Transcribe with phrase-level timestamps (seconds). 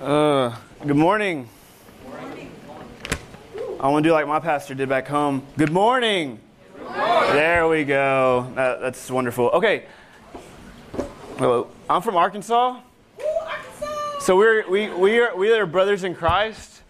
[0.00, 0.54] Uh,
[0.86, 1.48] good morning.
[3.80, 5.44] I want to do like my pastor did back home.
[5.56, 6.38] Good morning.
[6.86, 8.48] There we go.
[8.54, 9.48] That, that's wonderful.
[9.48, 9.86] Okay.
[11.36, 11.68] Hello.
[11.90, 12.78] I'm from Arkansas.
[14.20, 16.82] So we're, we, we, are, we are brothers in Christ,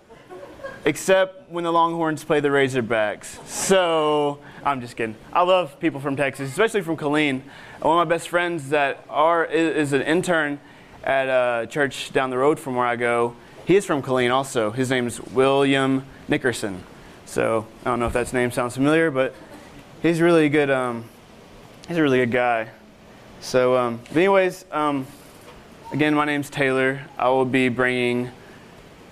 [0.84, 3.42] except when the Longhorns play the Razorbacks.
[3.46, 5.16] So I'm just kidding.
[5.32, 7.40] I love people from Texas, especially from Killeen.
[7.80, 10.60] One of my best friends that are is, is an intern
[11.08, 13.34] at a church down the road from where I go.
[13.64, 14.70] He is from Killeen also.
[14.70, 16.84] His name is William Nickerson.
[17.24, 19.34] So I don't know if that name sounds familiar, but
[20.02, 20.70] he's really good.
[20.70, 21.06] Um,
[21.88, 22.68] he's a really good guy.
[23.40, 25.06] So, um, but anyways, um,
[25.92, 27.00] again, my name's Taylor.
[27.16, 28.30] I will be bringing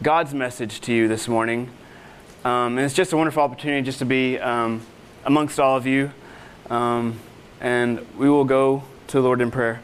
[0.03, 1.71] God's message to you this morning.
[2.45, 4.83] Um, and it's just a wonderful opportunity just to be um,
[5.25, 6.11] amongst all of you.
[6.69, 7.19] Um,
[7.63, 9.81] and we will go to the Lord in prayer.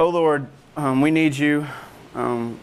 [0.00, 1.68] Oh Lord, um, we need you.
[2.16, 2.58] Um,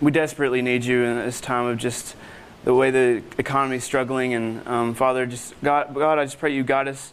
[0.00, 2.16] we desperately need you in this time of just
[2.64, 4.34] the way the economy is struggling.
[4.34, 7.12] And um, Father, just God, God, I just pray you guide us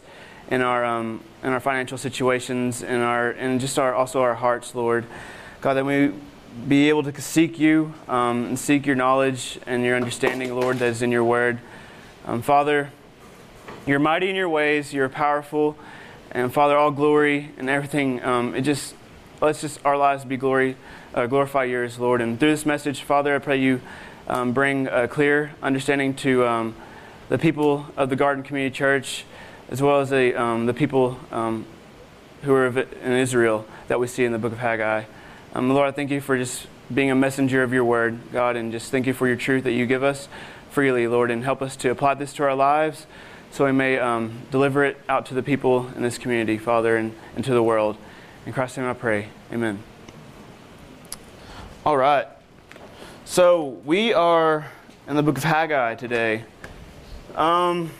[0.50, 4.74] in our um, in our financial situations, in our and just our also our hearts,
[4.74, 5.04] Lord.
[5.60, 6.12] God, that we
[6.66, 10.88] be able to seek you um, and seek your knowledge and your understanding, Lord, that
[10.88, 11.60] is in your word.
[12.24, 12.90] Um, Father,
[13.86, 15.76] you're mighty in your ways, you're powerful,
[16.30, 18.22] and Father, all glory and everything.
[18.22, 18.94] Um, it just
[19.40, 20.76] let's just our lives be glory,
[21.14, 22.20] uh, glorify yours, Lord.
[22.20, 23.80] And through this message, Father, I pray you
[24.28, 26.74] um, bring a clear understanding to um,
[27.28, 29.24] the people of the Garden Community Church,
[29.70, 31.66] as well as the, um, the people um,
[32.42, 35.04] who are in Israel that we see in the book of Haggai.
[35.54, 38.70] Um, Lord, I thank you for just being a messenger of your word, God, and
[38.72, 40.28] just thank you for your truth that you give us
[40.70, 43.06] freely, Lord, and help us to apply this to our lives
[43.50, 47.14] so we may um, deliver it out to the people in this community, Father, and,
[47.34, 47.96] and to the world.
[48.44, 49.28] In Christ's name I pray.
[49.52, 49.82] Amen.
[51.84, 52.26] All right.
[53.24, 54.70] So we are
[55.08, 56.44] in the book of Haggai today.
[57.34, 57.90] Um,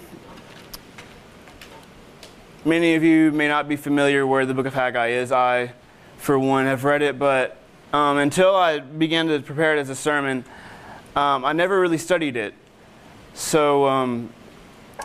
[2.65, 5.33] many of you may not be familiar where the book of Haggai is.
[5.33, 5.73] I
[6.19, 7.57] for one, have read it, but
[7.93, 10.45] um, until I began to prepare it as a sermon,
[11.15, 12.53] um, I never really studied it.
[13.35, 14.33] So, um,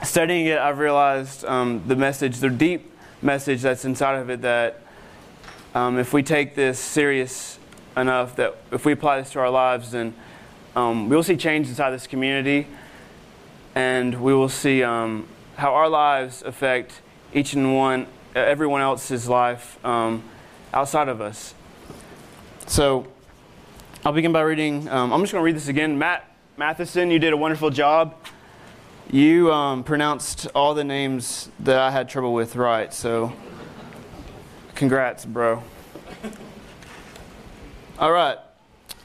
[0.03, 2.91] studying it, I've realized um, the message, the deep
[3.21, 4.81] message that's inside of it, that
[5.75, 7.59] um, if we take this serious
[7.95, 10.13] enough, that if we apply this to our lives, then
[10.75, 12.67] um, we will see change inside this community,
[13.75, 15.23] and we will see how
[15.59, 17.01] our lives affect
[17.33, 19.77] each and one, everyone else's life
[20.73, 21.53] outside of us.
[22.67, 23.07] So
[24.05, 24.87] I'll begin by reading.
[24.89, 25.99] Um, I'm just going to read this again.
[25.99, 28.15] Matt Matheson, you did a wonderful job.
[29.11, 32.93] You um, pronounced all the names that I had trouble with right.
[32.93, 33.33] So
[34.73, 35.61] congrats, bro.
[37.99, 38.37] All right.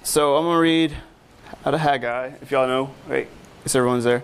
[0.04, 0.96] So I'm going to read
[1.64, 2.94] out of Haggai, if y'all know.
[3.08, 3.26] Wait,
[3.64, 4.22] guess everyone's there.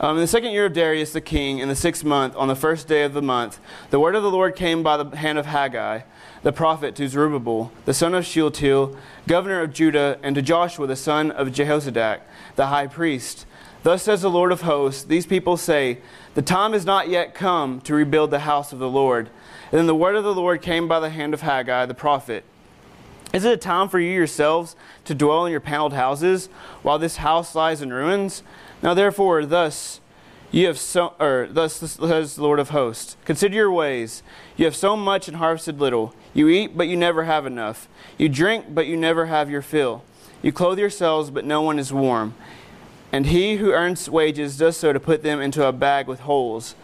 [0.00, 2.56] Um, in the second year of Darius the king, in the sixth month, on the
[2.56, 5.46] first day of the month, the word of the Lord came by the hand of
[5.46, 6.02] Haggai
[6.42, 10.96] the prophet to Zerubbabel, the son of Shealtiel, governor of Judah, and to Joshua, the
[10.96, 12.20] son of Jehozadak,
[12.56, 13.46] the high priest.
[13.82, 15.98] Thus says the Lord of hosts, these people say,
[16.34, 19.28] The time is not yet come to rebuild the house of the Lord.
[19.70, 22.44] And then the word of the Lord came by the hand of Haggai, the prophet.
[23.32, 26.46] Is it a time for you yourselves to dwell in your paneled houses,
[26.82, 28.42] while this house lies in ruins?
[28.82, 30.00] Now therefore, thus
[30.52, 34.22] you have so, or thus says the Lord of hosts, consider your ways.
[34.56, 36.14] You have so much and harvested little.
[36.34, 37.88] You eat, but you never have enough.
[38.18, 40.04] You drink, but you never have your fill.
[40.42, 42.34] You clothe yourselves, but no one is warm.
[43.12, 46.74] And he who earns wages does so to put them into a bag with holes.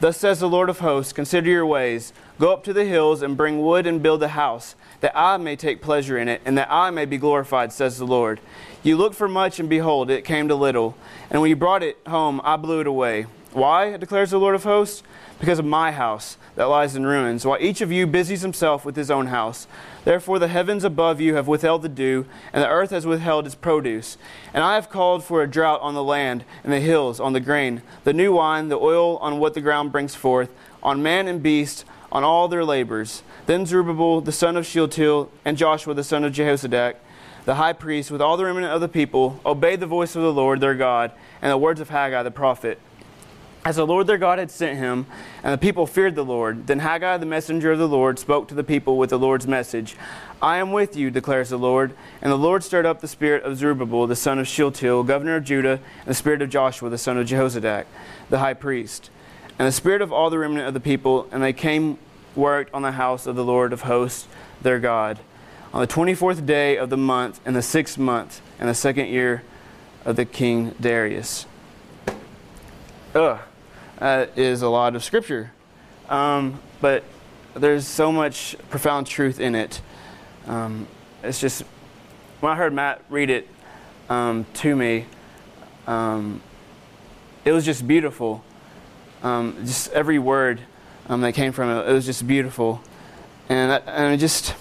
[0.00, 2.12] Thus says the Lord of hosts Consider your ways.
[2.38, 5.56] Go up to the hills and bring wood and build a house, that I may
[5.56, 8.40] take pleasure in it, and that I may be glorified, says the Lord.
[8.82, 10.96] You looked for much, and behold, it came to little.
[11.30, 13.26] And when you brought it home, I blew it away.
[13.52, 15.02] Why, declares the Lord of hosts?
[15.40, 18.96] Because of my house that lies in ruins, while each of you busies himself with
[18.96, 19.66] his own house.
[20.06, 23.56] Therefore, the heavens above you have withheld the dew, and the earth has withheld its
[23.56, 24.16] produce.
[24.54, 27.40] And I have called for a drought on the land, and the hills, on the
[27.40, 30.48] grain, the new wine, the oil on what the ground brings forth,
[30.80, 33.24] on man and beast, on all their labors.
[33.46, 36.94] Then Zerubbabel, the son of Shealtiel, and Joshua, the son of Jehozadak,
[37.44, 40.32] the high priest, with all the remnant of the people, obeyed the voice of the
[40.32, 41.10] Lord their God,
[41.42, 42.78] and the words of Haggai the prophet.
[43.66, 45.06] As the Lord their God had sent him,
[45.42, 48.54] and the people feared the Lord, then Haggai, the messenger of the Lord, spoke to
[48.54, 49.96] the people with the Lord's message
[50.40, 51.92] I am with you, declares the Lord.
[52.22, 55.42] And the Lord stirred up the spirit of Zerubbabel, the son of Shealtiel, governor of
[55.42, 57.86] Judah, and the spirit of Joshua, the son of Jehozadak,
[58.30, 59.10] the high priest,
[59.58, 61.98] and the spirit of all the remnant of the people, and they came
[62.36, 64.28] worked on the house of the Lord of hosts,
[64.62, 65.18] their God.
[65.74, 69.42] On the 24th day of the month, in the sixth month, in the second year
[70.04, 71.46] of the king Darius.
[73.12, 73.40] Ugh,
[73.98, 75.52] that is a lot of scripture.
[76.08, 77.02] Um, but
[77.54, 79.80] there's so much profound truth in it.
[80.46, 80.86] Um,
[81.22, 81.62] it's just,
[82.40, 83.48] when I heard Matt read it
[84.08, 85.06] um, to me,
[85.86, 86.42] um,
[87.44, 88.44] it was just beautiful.
[89.22, 90.60] Um, just every word
[91.08, 92.82] um, that came from it, it was just beautiful.
[93.48, 94.54] And, that, and it just,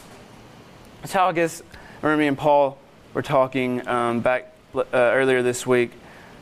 [1.02, 2.78] that's how I guess, I remember me and Paul
[3.14, 5.92] were talking back uh, earlier this week.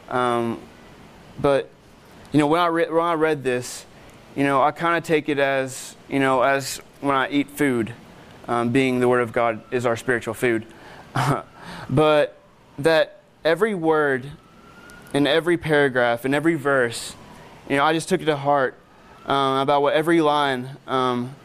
[0.10, 1.69] but,
[2.33, 3.85] you know, when I, re- when I read this,
[4.35, 7.94] you know, I kind of take it as, you know, as when I eat food,
[8.47, 10.65] um, being the Word of God is our spiritual food.
[11.89, 12.39] but
[12.80, 14.31] that every word
[15.13, 17.15] in every paragraph, in every verse,
[17.69, 18.75] you know, I just took it to heart
[19.27, 21.35] um, about what every line um,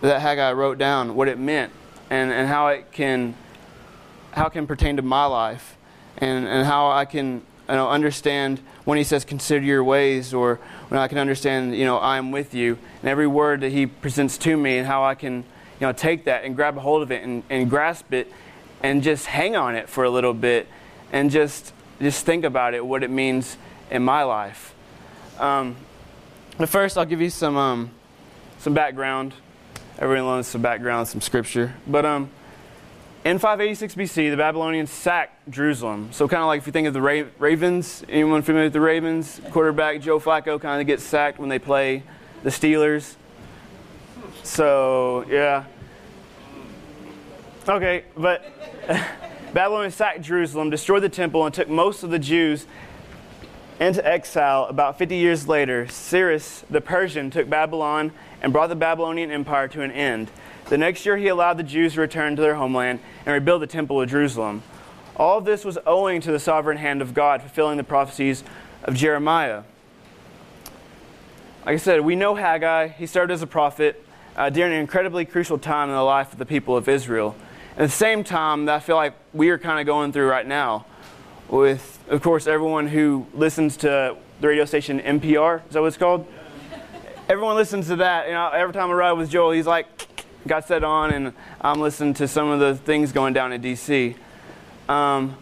[0.00, 1.72] that Haggai wrote down, what it meant,
[2.10, 3.34] and, and how it can
[4.32, 5.76] how it can pertain to my life,
[6.18, 10.56] and, and how I can you know, understand when he says consider your ways or
[10.88, 12.78] when I can understand, you know, I am with you.
[13.02, 16.24] And every word that he presents to me and how I can, you know, take
[16.24, 18.32] that and grab a hold of it and, and grasp it
[18.82, 20.66] and just hang on it for a little bit
[21.12, 23.56] and just just think about it, what it means
[23.90, 24.72] in my life.
[25.38, 25.76] Um,
[26.56, 27.90] but first, I'll give you some um,
[28.58, 29.34] some background.
[29.98, 31.74] Everyone loves some background, some scripture.
[31.86, 32.30] But um,
[33.28, 36.08] in 586 BC, the Babylonians sacked Jerusalem.
[36.12, 38.80] So, kind of like if you think of the Ra- Ravens, anyone familiar with the
[38.80, 39.38] Ravens?
[39.50, 42.04] Quarterback Joe Flacco kind of gets sacked when they play
[42.42, 43.16] the Steelers.
[44.44, 45.64] So, yeah.
[47.68, 48.50] Okay, but
[49.52, 52.66] Babylon sacked Jerusalem, destroyed the temple, and took most of the Jews
[53.78, 54.64] into exile.
[54.70, 58.10] About 50 years later, Cyrus the Persian took Babylon
[58.40, 60.30] and brought the Babylonian Empire to an end.
[60.68, 63.66] The next year, he allowed the Jews to return to their homeland and rebuild the
[63.66, 64.62] Temple of Jerusalem.
[65.16, 68.44] All of this was owing to the sovereign hand of God fulfilling the prophecies
[68.84, 69.62] of Jeremiah.
[71.64, 72.88] Like I said, we know Haggai.
[72.88, 74.04] He served as a prophet
[74.36, 77.34] uh, during an incredibly crucial time in the life of the people of Israel.
[77.72, 80.46] At the same time, that I feel like we are kind of going through right
[80.46, 80.84] now,
[81.48, 85.66] with, of course, everyone who listens to the radio station NPR.
[85.66, 86.26] Is that what it's called?
[87.28, 88.26] Everyone listens to that.
[88.26, 89.86] You know, every time I ride with Joel, he's like,
[90.46, 94.14] got set on and I'm listening to some of the things going down in D.C.
[94.88, 95.36] Um,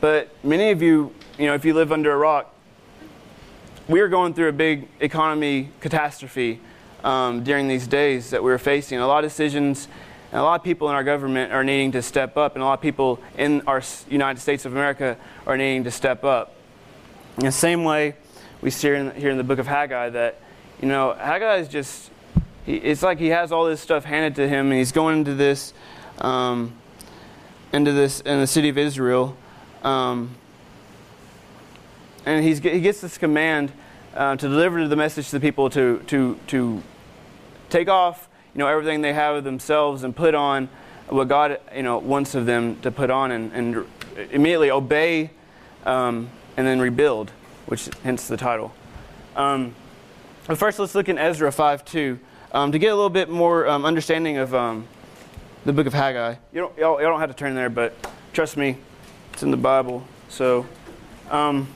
[0.00, 2.54] but many of you, you know, if you live under a rock,
[3.88, 6.60] we are going through a big economy catastrophe
[7.02, 8.98] um, during these days that we're facing.
[8.98, 9.88] A lot of decisions
[10.34, 12.66] and a lot of people in our government are needing to step up, and a
[12.66, 16.56] lot of people in our United States of America are needing to step up.
[17.36, 18.16] In the same way,
[18.60, 20.40] we see here in, here in the book of Haggai that,
[20.82, 22.10] you know, Haggai is just
[22.64, 25.34] he, it's like he has all this stuff handed to him, and he's going into
[25.34, 25.72] this,
[26.18, 26.72] um,
[27.72, 29.36] into this in the city of Israel,
[29.82, 30.34] um,
[32.24, 33.72] and he's, he gets this command
[34.14, 36.82] uh, to deliver the message to the people to to to
[37.68, 40.68] take off, you know, everything they have of themselves and put on
[41.08, 43.86] what God, you know, wants of them to put on, and, and
[44.30, 45.30] immediately obey,
[45.84, 47.30] um, and then rebuild,
[47.66, 48.72] which hence the title.
[49.36, 49.74] Um,
[50.46, 52.18] but first, let's look in Ezra 5 2
[52.54, 54.86] um, to get a little bit more um, understanding of um,
[55.64, 56.36] the book of Haggai.
[56.52, 57.94] You don't, y'all, y'all, don't have to turn there, but
[58.32, 58.78] trust me,
[59.32, 60.06] it's in the Bible.
[60.28, 60.64] So
[61.30, 61.66] um,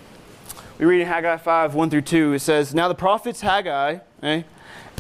[0.79, 2.35] we read in Haggai 5 1 through 2.
[2.35, 4.43] It says, Now the prophets Haggai eh,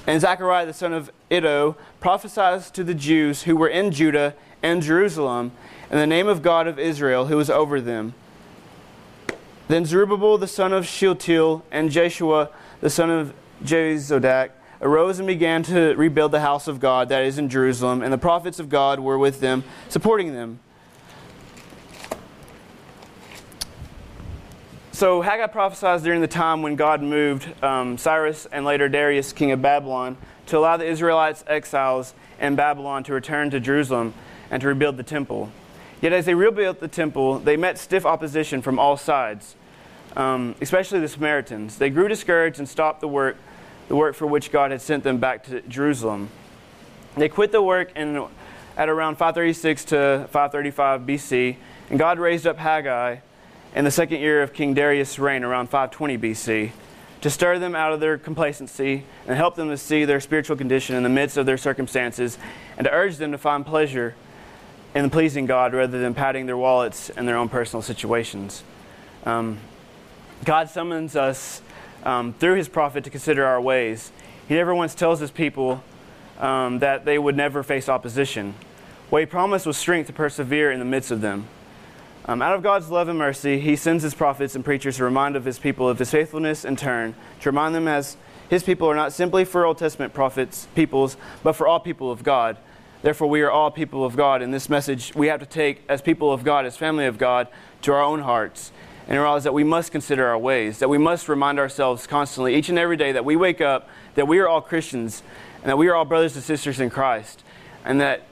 [0.04, 4.82] and Zechariah the son of Iddo prophesied to the Jews who were in Judah and
[4.82, 5.52] Jerusalem
[5.92, 8.14] in the name of God of Israel who was over them.
[9.68, 13.32] Then Zerubbabel the son of Shealtiel and Jeshua the son of
[13.62, 18.12] Jozadak arose and began to rebuild the house of God that is in Jerusalem, and
[18.12, 20.60] the prophets of God were with them, supporting them.
[24.92, 29.52] So Haggai prophesied during the time when God moved um, Cyrus and later Darius, king
[29.52, 30.16] of Babylon,
[30.46, 34.12] to allow the Israelites exiles in Babylon to return to Jerusalem
[34.50, 35.52] and to rebuild the temple.
[36.00, 39.54] Yet as they rebuilt the temple, they met stiff opposition from all sides,
[40.16, 41.78] um, especially the Samaritans.
[41.78, 43.36] They grew discouraged and stopped the work
[43.88, 46.28] the work for which God had sent them back to Jerusalem.
[47.16, 48.24] They quit the work in,
[48.76, 51.56] at around 536 to 535 BC,
[51.90, 53.16] and God raised up Haggai
[53.74, 56.70] in the second year of King Darius' reign, around 520 BC,
[57.22, 60.94] to stir them out of their complacency and help them to see their spiritual condition
[60.94, 62.38] in the midst of their circumstances,
[62.76, 64.14] and to urge them to find pleasure
[64.94, 68.62] in pleasing God rather than padding their wallets and their own personal situations.
[69.24, 69.58] Um,
[70.44, 71.62] God summons us
[72.08, 74.12] um, through his prophet to consider our ways.
[74.48, 75.84] He never once tells his people
[76.38, 78.54] um, that they would never face opposition.
[79.10, 81.46] What he promised was strength to persevere in the midst of them.
[82.24, 85.36] Um, out of God's love and mercy, he sends his prophets and preachers to remind
[85.36, 88.16] of his people of his faithfulness in turn, to remind them as
[88.48, 92.22] his people are not simply for Old Testament prophets, peoples, but for all people of
[92.22, 92.56] God.
[93.02, 96.00] Therefore, we are all people of God, and this message we have to take as
[96.00, 97.48] people of God, as family of God,
[97.82, 98.72] to our own hearts
[99.08, 102.68] and realize that we must consider our ways, that we must remind ourselves constantly, each
[102.68, 105.22] and every day, that we wake up, that we are all Christians,
[105.62, 107.42] and that we are all brothers and sisters in Christ.
[107.86, 108.24] And that,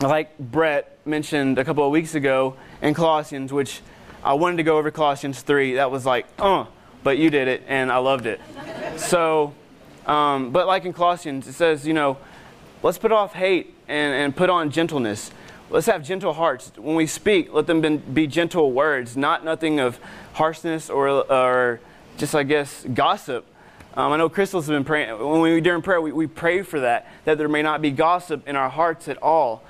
[0.00, 3.80] like Brett mentioned a couple of weeks ago in Colossians, which
[4.22, 6.66] I wanted to go over Colossians 3, that was like, uh,
[7.02, 8.40] but you did it, and I loved it.
[8.96, 9.52] so,
[10.06, 12.18] um, but like in Colossians, it says, you know,
[12.84, 15.32] let's put off hate and, and put on gentleness
[15.72, 16.70] Let's have gentle hearts.
[16.76, 19.98] When we speak, let them be gentle words, not nothing of
[20.34, 21.80] harshness or, or
[22.18, 23.46] just, I guess, gossip.
[23.94, 25.18] Um, I know Crystal's been praying.
[25.18, 28.46] When we during prayer, we, we pray for that, that there may not be gossip
[28.46, 29.62] in our hearts at all.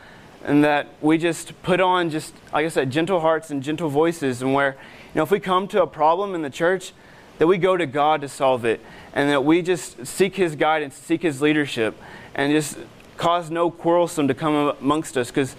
[0.43, 4.43] And that we just put on just, like I said, gentle hearts and gentle voices.
[4.43, 6.95] And where, you know, if we come to a problem in the church,
[7.39, 8.81] that we go to God to solve it.
[9.15, 11.97] And that we just seek His guidance, seek His leadership,
[12.35, 12.77] and just
[13.17, 15.29] cause no quarrelsome to come amongst us.
[15.29, 15.55] Because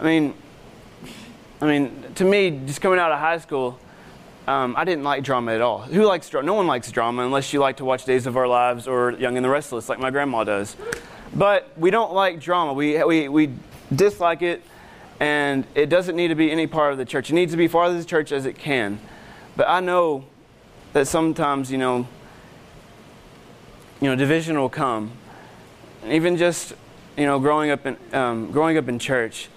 [0.00, 0.34] I mean,
[1.60, 3.78] I mean, to me, just coming out of high school,
[4.46, 5.82] um, I didn't like drama at all.
[5.82, 6.46] Who likes drama?
[6.46, 9.36] No one likes drama unless you like to watch Days of Our Lives or Young
[9.36, 10.74] and the Restless, like my grandma does.
[11.34, 12.72] But we don't like drama.
[12.72, 13.50] We, we, we
[13.94, 14.62] dislike it,
[15.20, 17.28] and it doesn't need to be any part of the church.
[17.28, 18.98] It needs to be far as the church as it can.
[19.54, 20.24] But I know
[20.94, 22.08] that sometimes, you know,
[24.00, 25.12] you know, division will come.
[26.06, 26.72] Even just,
[27.18, 29.50] you know, growing up in, um, growing up in church,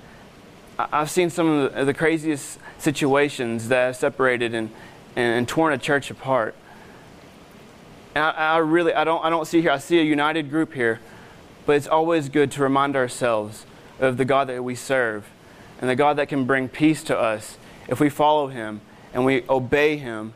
[0.77, 4.71] I've seen some of the, craziest situations that have separated and,
[5.15, 6.55] and, torn a church apart.
[8.15, 10.73] And I, I, really, I don't, I don't see here, I see a united group
[10.73, 10.99] here,
[11.65, 13.65] but it's always good to remind ourselves
[13.99, 15.29] of the God that we serve
[15.79, 18.81] and the God that can bring peace to us if we follow Him
[19.13, 20.33] and we obey Him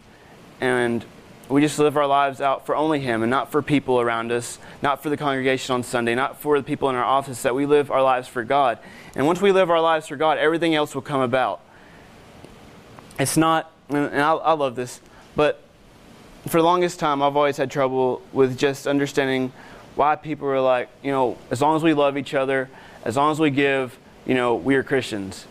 [0.61, 1.03] and
[1.49, 4.59] we just live our lives out for only Him and not for people around us,
[4.81, 7.65] not for the congregation on Sunday, not for the people in our office, that we
[7.65, 8.79] live our lives for God.
[9.15, 11.61] And once we live our lives for God, everything else will come about.
[13.19, 14.99] It's not, and I, I love this,
[15.35, 15.61] but
[16.47, 19.51] for the longest time, I've always had trouble with just understanding
[19.95, 22.69] why people are like, you know, as long as we love each other,
[23.03, 25.45] as long as we give, you know, we are Christians.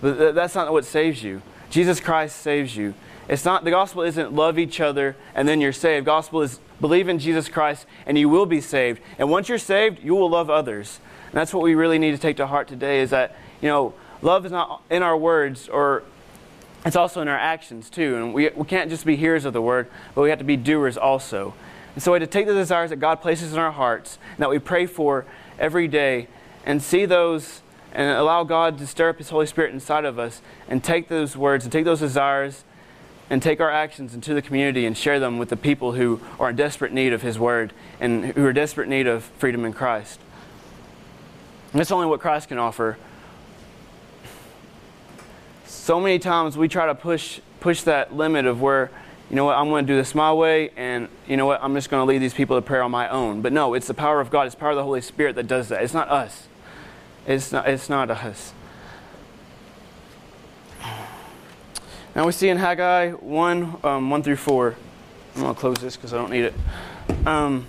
[0.00, 1.42] But that's not what saves you.
[1.70, 2.94] Jesus Christ saves you.
[3.28, 6.06] It's not the gospel isn't love each other and then you're saved.
[6.06, 9.00] Gospel is believe in Jesus Christ and you will be saved.
[9.18, 10.98] And once you're saved, you will love others.
[11.26, 13.92] And that's what we really need to take to heart today is that, you know,
[14.22, 16.02] love is not in our words or
[16.86, 18.16] it's also in our actions too.
[18.16, 20.56] And we, we can't just be hearers of the word, but we have to be
[20.56, 21.52] doers also.
[21.94, 24.38] And so we have to take the desires that God places in our hearts and
[24.38, 25.26] that we pray for
[25.58, 26.28] every day
[26.64, 27.60] and see those
[27.92, 31.36] and allow God to stir up His Holy Spirit inside of us and take those
[31.36, 32.64] words and take those desires
[33.30, 36.50] and take our actions into the community and share them with the people who are
[36.50, 40.20] in desperate need of His Word and who are desperate need of freedom in Christ.
[41.72, 42.96] And that's only what Christ can offer.
[45.66, 48.90] So many times we try to push push that limit of where,
[49.30, 51.74] you know what, I'm going to do this my way, and you know what, I'm
[51.74, 53.42] just going to lead these people to prayer on my own.
[53.42, 55.46] But no, it's the power of God, it's the power of the Holy Spirit that
[55.46, 55.82] does that.
[55.82, 56.46] It's not us.
[57.26, 58.52] It's not, it's not us.
[62.16, 64.74] Now we see in Haggai 1 um, 1 through 4.
[65.34, 66.54] I'm going to close this because I don't need it.
[67.26, 67.66] Um,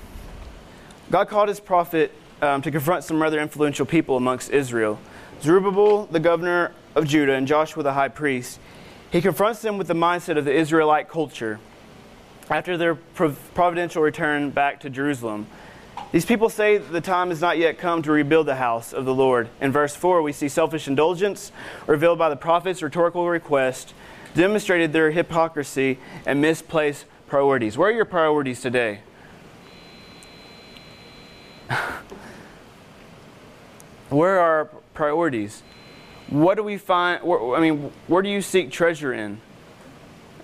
[1.12, 4.98] God called his prophet um, to confront some rather influential people amongst Israel.
[5.42, 8.60] Zerubbabel, the governor of Judah, and Joshua, the high priest.
[9.12, 11.60] He confronts them with the mindset of the Israelite culture
[12.50, 15.48] after their providential return back to Jerusalem.
[16.12, 19.14] These people say the time has not yet come to rebuild the house of the
[19.14, 19.50] Lord.
[19.62, 21.52] In verse 4, we see selfish indulgence
[21.86, 23.94] revealed by the prophet's rhetorical request
[24.36, 27.78] demonstrated their hypocrisy and misplaced priorities.
[27.78, 29.02] Where are your priorities today?
[34.10, 35.64] Where are our priorities?
[36.30, 37.24] What do we find?
[37.24, 39.42] Where, I mean, where do you seek treasure in?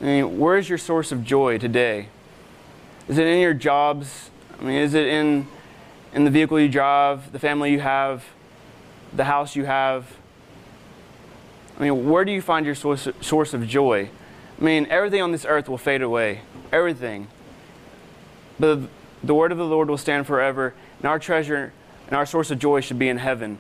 [0.02, 2.10] I mean, where is your source of joy today?
[3.08, 4.30] Is it in your jobs?
[4.60, 5.48] I mean, is it in
[6.14, 8.24] in the vehicle you drive, the family you have,
[9.14, 10.08] the house you have?
[11.78, 14.10] I mean, where do you find your source, source of joy?
[14.60, 16.42] I mean, everything on this earth will fade away.
[16.72, 17.28] Everything.
[18.60, 18.80] But
[19.24, 21.74] the word of the Lord will stand forever, and our treasure
[22.08, 23.58] and our source of joy should be in heaven.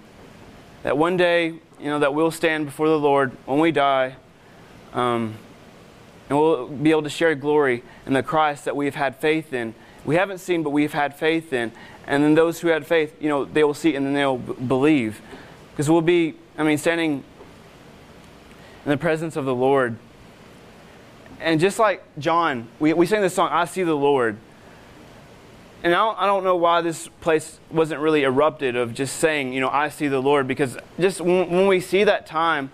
[0.83, 1.47] That one day,
[1.79, 4.15] you know, that we'll stand before the Lord when we die,
[4.93, 5.35] um,
[6.29, 9.73] and we'll be able to share glory in the Christ that we've had faith in.
[10.05, 11.71] We haven't seen, but we've had faith in,
[12.07, 14.53] And then those who had faith, you know, they will see and then they'll b-
[14.53, 15.21] believe.
[15.71, 17.23] Because we'll be, I mean, standing
[18.85, 19.97] in the presence of the Lord.
[21.39, 24.37] And just like John, we, we sang this song, I See the Lord.
[25.83, 29.53] And I don't, I don't know why this place wasn't really erupted of just saying,
[29.53, 30.47] you know, I see the Lord.
[30.47, 32.71] Because just when, when we see that time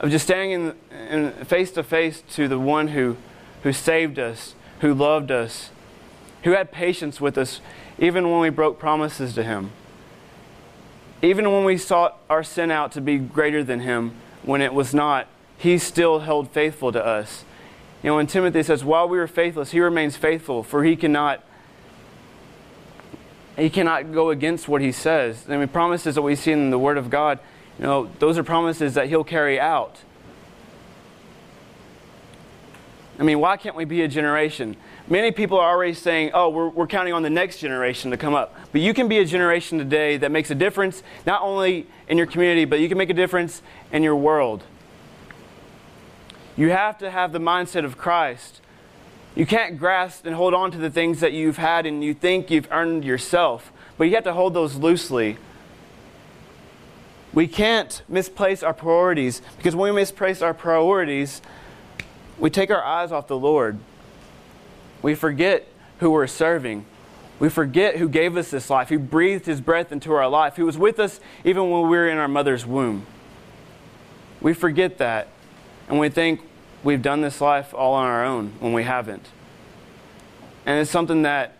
[0.00, 3.16] of just standing in, in face to face to the one who,
[3.62, 5.70] who saved us, who loved us,
[6.44, 7.60] who had patience with us,
[7.98, 9.72] even when we broke promises to him.
[11.20, 14.14] Even when we sought our sin out to be greater than him,
[14.44, 17.44] when it was not, he still held faithful to us.
[18.02, 21.44] You know, when Timothy says, while we were faithless, he remains faithful, for he cannot
[23.56, 25.48] he cannot go against what he says.
[25.48, 27.38] I mean, promises that we see in the Word of God,
[27.78, 30.00] you know, those are promises that he'll carry out.
[33.18, 34.76] I mean, why can't we be a generation?
[35.06, 38.34] Many people are already saying, oh, we're, we're counting on the next generation to come
[38.34, 38.54] up.
[38.72, 42.26] But you can be a generation today that makes a difference, not only in your
[42.26, 43.60] community, but you can make a difference
[43.92, 44.64] in your world.
[46.56, 48.62] You have to have the mindset of Christ.
[49.34, 52.50] You can't grasp and hold on to the things that you've had and you think
[52.50, 55.36] you've earned yourself, but you have to hold those loosely.
[57.34, 61.42] We can't misplace our priorities because when we misplace our priorities,
[62.38, 63.78] we take our eyes off the Lord.
[65.04, 65.68] We forget
[65.98, 66.86] who we're serving.
[67.38, 70.64] We forget who gave us this life, who breathed his breath into our life, who
[70.64, 73.04] was with us even when we were in our mother's womb.
[74.40, 75.28] We forget that,
[75.90, 76.40] and we think
[76.82, 79.28] we've done this life all on our own when we haven't.
[80.64, 81.52] And it's something that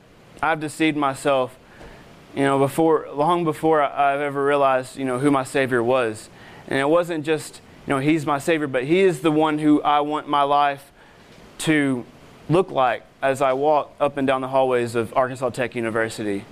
[0.42, 1.54] I've deceived myself,
[2.34, 6.30] you know, before long before I've ever realized, you know, who my Savior was.
[6.66, 9.82] And it wasn't just, you know, He's my Savior, but He is the one who
[9.82, 10.92] I want my life
[11.58, 12.06] to
[12.48, 16.44] look like as I walk up and down the hallways of Arkansas Tech University.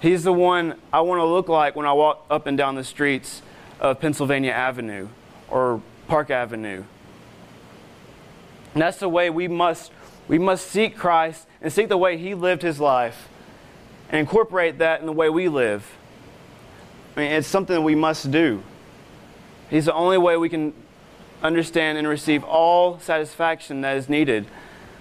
[0.00, 2.84] He's the one I want to look like when I walk up and down the
[2.84, 3.42] streets
[3.80, 5.08] of Pennsylvania Avenue
[5.48, 6.84] or Park Avenue.
[8.72, 9.92] And that's the way we must
[10.28, 13.28] we must seek Christ and seek the way he lived his life
[14.10, 15.96] and incorporate that in the way we live.
[17.16, 18.62] I mean, it's something we must do.
[19.68, 20.72] He's the only way we can
[21.42, 24.46] understand and receive all satisfaction that is needed.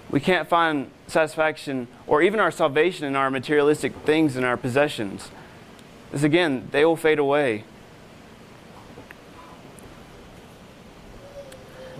[0.09, 5.29] We can't find satisfaction or even our salvation in our materialistic things and our possessions.
[6.05, 7.63] Because again, they will fade away.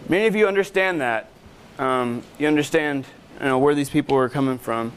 [0.08, 1.30] Many of you understand that.
[1.78, 3.06] Um, you understand
[3.40, 4.92] you know, where these people were coming from.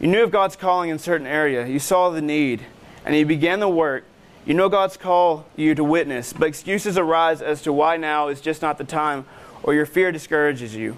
[0.00, 1.66] You knew of God's calling in certain area.
[1.66, 2.62] You saw the need,
[3.04, 4.04] and you began the work.
[4.46, 8.40] You know God's call you to witness, but excuses arise as to why now is
[8.40, 9.24] just not the time,
[9.64, 10.96] or your fear discourages you.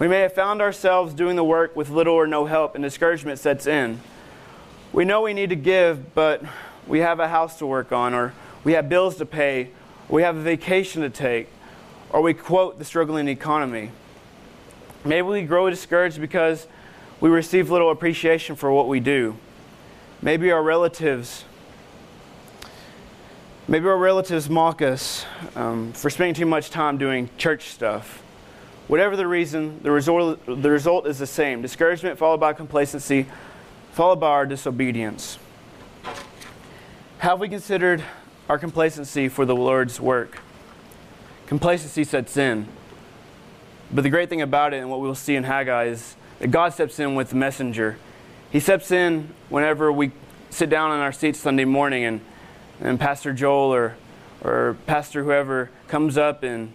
[0.00, 3.38] We may have found ourselves doing the work with little or no help, and discouragement
[3.38, 4.00] sets in.
[4.92, 6.42] We know we need to give, but
[6.88, 9.70] we have a house to work on, or we have bills to pay,
[10.08, 11.48] we have a vacation to take,
[12.10, 13.92] or we quote the struggling economy.
[15.04, 16.66] Maybe we grow discouraged because
[17.20, 19.36] we receive little appreciation for what we do.
[20.20, 21.44] Maybe our relatives,
[23.68, 25.26] maybe our relatives mock us
[25.56, 28.22] um, for spending too much time doing church stuff.
[28.86, 33.26] Whatever the reason, the result, the result is the same discouragement followed by complacency,
[33.92, 35.38] followed by our disobedience.
[37.18, 38.04] Have we considered
[38.48, 40.38] our complacency for the Lord's work?
[41.46, 42.68] Complacency sets in.
[43.92, 46.72] But the great thing about it, and what we'll see in Haggai, is that God
[46.72, 47.96] steps in with the messenger.
[48.52, 50.12] He steps in whenever we
[50.50, 52.20] sit down in our seats Sunday morning, and,
[52.80, 53.96] and Pastor Joel or,
[54.42, 56.72] or Pastor whoever comes up and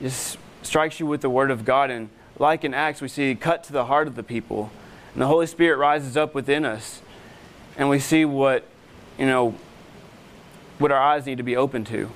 [0.00, 1.90] just strikes you with the word of God.
[1.90, 4.70] And like in Acts, we see cut to the heart of the people.
[5.12, 7.00] And the Holy Spirit rises up within us.
[7.76, 8.64] And we see what,
[9.18, 9.54] you know,
[10.78, 12.10] what our eyes need to be open to.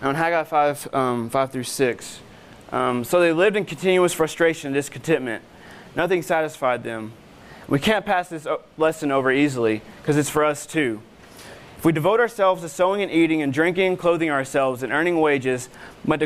[0.00, 2.20] Now in Haggai 5, um, 5 through 6.
[2.72, 5.44] Um, so they lived in continuous frustration and discontentment.
[5.94, 7.12] Nothing satisfied them.
[7.72, 11.00] We can't pass this uh, lesson over easily because it's for us too.
[11.78, 15.18] If we devote ourselves to sowing and eating and drinking and clothing ourselves and earning
[15.18, 15.70] wages,
[16.04, 16.20] but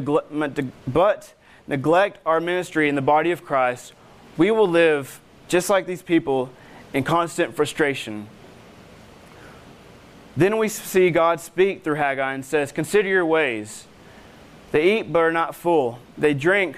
[1.68, 3.92] neglect our ministry in the body of Christ,
[4.36, 6.50] we will live just like these people
[6.92, 8.26] in constant frustration.
[10.36, 13.86] Then we see God speak through Haggai and says, Consider your ways.
[14.72, 16.00] They eat but are not full.
[16.18, 16.76] They drink,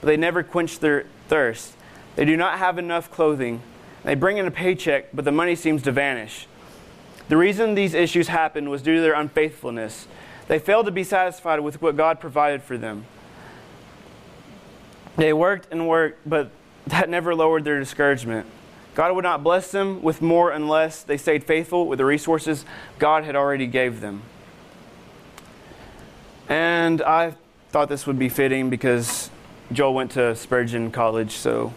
[0.00, 1.72] but they never quench their thirst.
[2.14, 3.60] They do not have enough clothing.
[4.04, 6.46] They bring in a paycheck, but the money seems to vanish.
[7.28, 10.06] The reason these issues happened was due to their unfaithfulness.
[10.46, 13.04] They failed to be satisfied with what God provided for them.
[15.16, 16.50] They worked and worked, but
[16.86, 18.46] that never lowered their discouragement.
[18.94, 22.64] God would not bless them with more unless they stayed faithful with the resources
[22.98, 24.22] God had already gave them.
[26.48, 27.34] And I
[27.70, 29.30] thought this would be fitting because
[29.70, 31.74] Joel went to Spurgeon College, so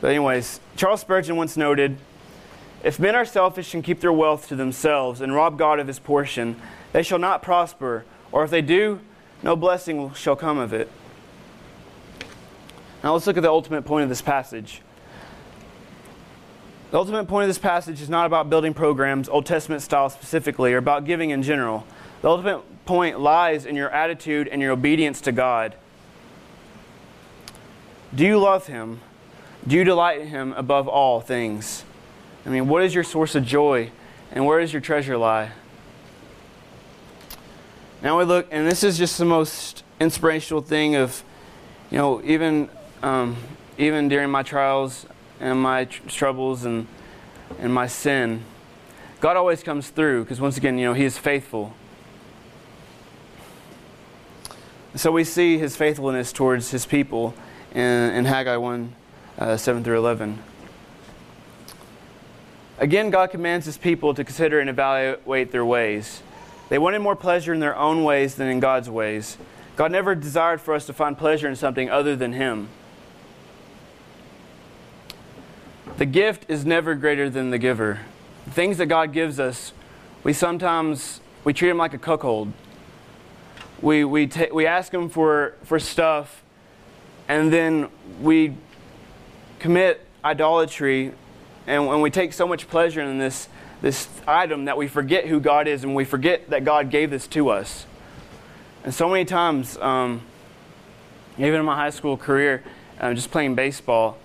[0.00, 1.98] but anyways, Charles Spurgeon once noted,
[2.82, 5.98] if men are selfish and keep their wealth to themselves and rob God of his
[5.98, 6.60] portion,
[6.92, 9.00] they shall not prosper, or if they do,
[9.42, 10.90] no blessing shall come of it.
[13.02, 14.82] Now let's look at the ultimate point of this passage.
[16.90, 20.72] The ultimate point of this passage is not about building programs, Old Testament style specifically,
[20.74, 21.86] or about giving in general.
[22.22, 25.76] The ultimate point lies in your attitude and your obedience to God.
[28.14, 29.00] Do you love Him?
[29.66, 31.84] Do you delight in Him above all things?
[32.46, 33.90] I mean, what is your source of joy
[34.32, 35.52] and where does your treasure lie?
[38.02, 41.22] Now we look, and this is just the most inspirational thing of,
[41.90, 42.70] you know, even
[43.02, 43.36] um,
[43.76, 45.06] even during my trials
[45.38, 46.86] and my tr- troubles and
[47.58, 48.42] and my sin,
[49.20, 51.74] God always comes through because once again, you know, He is faithful.
[54.94, 57.34] So we see His faithfulness towards His people
[57.74, 58.94] in, in Haggai 1
[59.38, 60.38] uh, 7 through 11.
[62.78, 66.22] Again, God commands His people to consider and evaluate their ways.
[66.70, 69.36] They wanted more pleasure in their own ways than in God's ways.
[69.76, 72.68] God never desired for us to find pleasure in something other than Him.
[75.98, 78.00] The gift is never greater than the giver.
[78.46, 79.74] The things that God gives us,
[80.24, 82.52] we sometimes we treat Him like a cuckold.
[83.82, 86.42] We we ta- we ask Him for for stuff,
[87.28, 87.88] and then
[88.22, 88.54] we
[89.60, 91.12] commit idolatry,
[91.66, 93.48] and when we take so much pleasure in this
[93.80, 97.26] this item that we forget who God is and we forget that God gave this
[97.28, 97.86] to us.
[98.84, 100.22] And so many times, um,
[101.38, 102.62] even in my high school career,
[103.00, 104.18] uh, just playing baseball,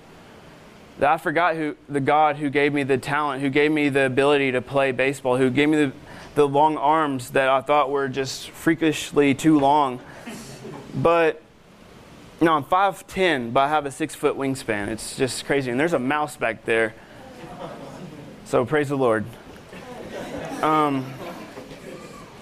[1.00, 4.06] that I forgot who the God who gave me the talent, who gave me the
[4.06, 5.92] ability to play baseball, who gave me the,
[6.36, 10.00] the long arms that I thought were just freakishly too long.
[10.94, 11.42] But
[12.42, 14.90] know, I'm 5'10, but I have a six foot wingspan.
[14.90, 15.72] It's just crazy.
[15.72, 16.94] And there's a mouse back there.
[18.46, 19.26] So praise the Lord.
[20.62, 21.06] Um,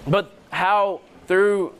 [0.06, 1.74] but how through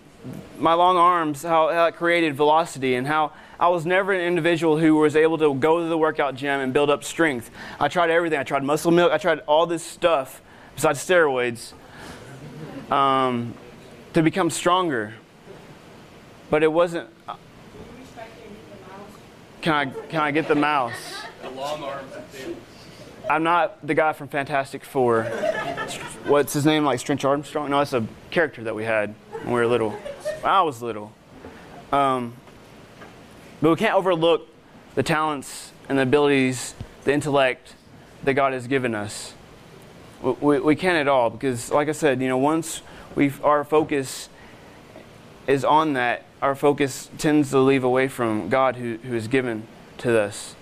[0.58, 4.78] my long arms, how, how it created velocity, and how I was never an individual
[4.78, 7.50] who was able to go to the workout gym and build up strength.
[7.78, 8.38] I tried everything.
[8.38, 9.12] I tried muscle milk.
[9.12, 10.40] I tried all this stuff
[10.74, 11.72] besides steroids
[12.90, 13.54] um,
[14.14, 15.14] to become stronger.
[16.50, 17.10] But it wasn't.
[19.64, 21.22] Can I can I get the mouse?
[21.40, 22.12] The long arms
[23.30, 25.22] I'm not the guy from Fantastic Four.
[26.26, 26.84] What's his name?
[26.84, 27.70] Like Stretch Armstrong?
[27.70, 29.92] No, that's a character that we had when we were little.
[29.92, 31.14] When I was little.
[31.92, 32.34] Um,
[33.62, 34.46] but we can't overlook
[34.96, 36.74] the talents and the abilities,
[37.04, 37.74] the intellect
[38.22, 39.32] that God has given us.
[40.20, 42.82] We, we, we can't at all because, like I said, you know, once
[43.14, 44.28] we our focus
[45.46, 49.66] is on that, our focus tends to leave away from God who, who is given
[49.96, 50.54] to us.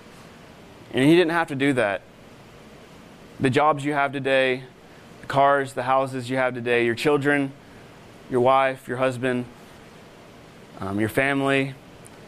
[0.93, 2.01] And He didn't have to do that
[3.37, 4.63] the jobs you have today,
[5.19, 7.51] the cars, the houses you have today, your children,
[8.29, 9.43] your wife, your husband,
[10.79, 11.73] um, your family.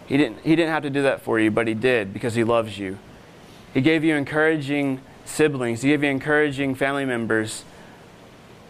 [0.08, 2.44] He didn't, he didn't have to do that for you, but He did because He
[2.44, 2.98] loves you.
[3.74, 7.64] He gave you encouraging siblings, He gave you encouraging family members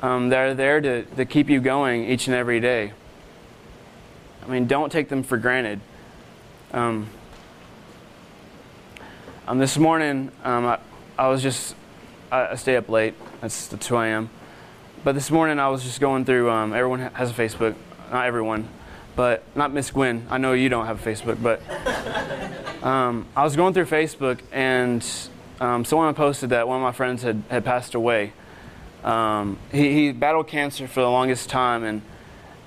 [0.03, 2.93] um, that are there to, to keep you going each and every day.
[4.45, 5.79] I mean, don't take them for granted.
[6.71, 7.09] Um,
[9.47, 10.79] um, this morning, um, I,
[11.17, 11.75] I was just
[12.31, 13.15] I, I stay up late.
[13.41, 14.29] That's, that's who I am.
[15.03, 16.51] But this morning I was just going through.
[16.51, 17.73] Um, everyone has a Facebook.
[18.11, 18.67] Not everyone,
[19.15, 20.27] but not Miss Gwen.
[20.29, 21.61] I know you don't have a Facebook, but
[22.83, 25.03] um, I was going through Facebook and
[25.59, 28.31] um, someone posted that one of my friends had, had passed away.
[29.03, 32.01] Um, he, he battled cancer for the longest time, and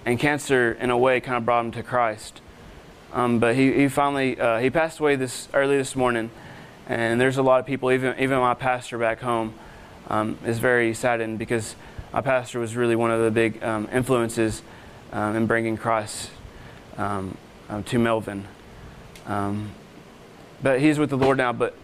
[0.08, 2.40] and cancer in a way kind of brought him to Christ.
[3.12, 6.30] Um, but he, he finally uh, he passed away this early this morning
[6.86, 9.52] and there's a lot of people, even, even my pastor back home,
[10.08, 11.76] um, is very saddened because
[12.10, 14.62] my pastor was really one of the big um, influences
[15.12, 16.30] um, in bringing Christ
[16.96, 17.36] um,
[17.68, 18.48] um, to Melvin.
[19.26, 21.52] But he's with the Lord now.
[21.52, 21.76] But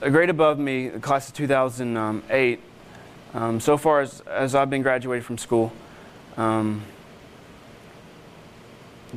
[0.00, 2.60] a grade above me, the class of 2008,
[3.60, 5.72] so far as, as I've been graduated from school,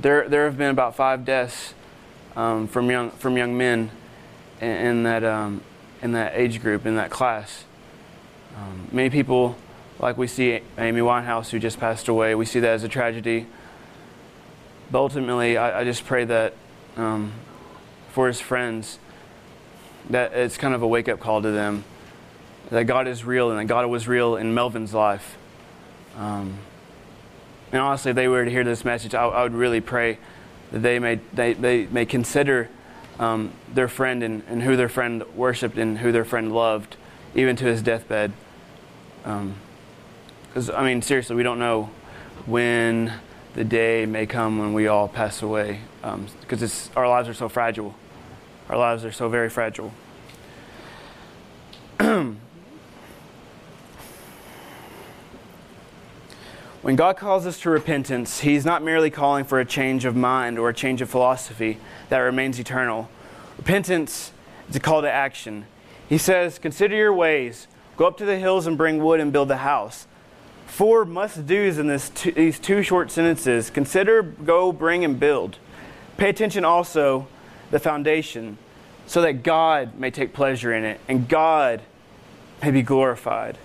[0.02, 1.74] there, there have been about five deaths
[2.36, 3.92] um, from young from young men
[4.62, 5.62] in, in that um,
[6.02, 7.66] in that age group in that class.
[8.56, 9.56] Um, many people,
[10.00, 13.48] like we see Amy Winehouse, who just passed away, we see that as a tragedy.
[14.92, 16.54] But ultimately, I, I just pray that
[16.98, 17.32] um,
[18.12, 19.00] for his friends,
[20.10, 21.84] that it's kind of a wake up call to them
[22.70, 25.38] that God is real and that God was real in Melvin's life.
[26.18, 26.60] Um,
[27.72, 30.18] and honestly, if they were to hear this message, I, I would really pray
[30.72, 32.70] that they may, they, they may consider
[33.20, 36.96] um, their friend and, and who their friend worshiped and who their friend loved,
[37.36, 38.32] even to his deathbed.
[39.24, 41.90] Because, um, I mean, seriously, we don't know
[42.46, 43.14] when
[43.54, 45.82] the day may come when we all pass away
[46.42, 47.96] because um, our lives are so fragile.
[48.70, 49.94] Our lives are so very fragile.
[56.82, 60.58] when God calls us to repentance, He's not merely calling for a change of mind
[60.58, 61.78] or a change of philosophy
[62.10, 63.10] that remains eternal.
[63.58, 64.32] Repentance
[64.70, 65.66] is a call to action.
[66.08, 69.52] He says, Consider your ways, go up to the hills and bring wood and build
[69.52, 70.08] a house.
[70.68, 75.58] Four must do's in these two short sentences consider, go, bring, and build.
[76.16, 77.28] Pay attention also
[77.72, 78.58] the foundation
[79.06, 81.82] so that God may take pleasure in it and God
[82.62, 83.58] may be glorified.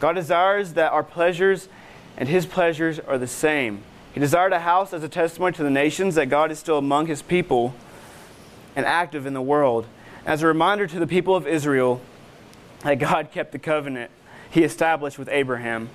[0.00, 1.68] God desires that our pleasures
[2.16, 3.82] and his pleasures are the same.
[4.12, 7.06] He desired a house as a testimony to the nations that God is still among
[7.06, 7.74] his people
[8.76, 9.86] and active in the world.
[10.26, 12.00] As a reminder to the people of Israel
[12.82, 14.10] that God kept the covenant
[14.52, 15.88] he established with Abraham.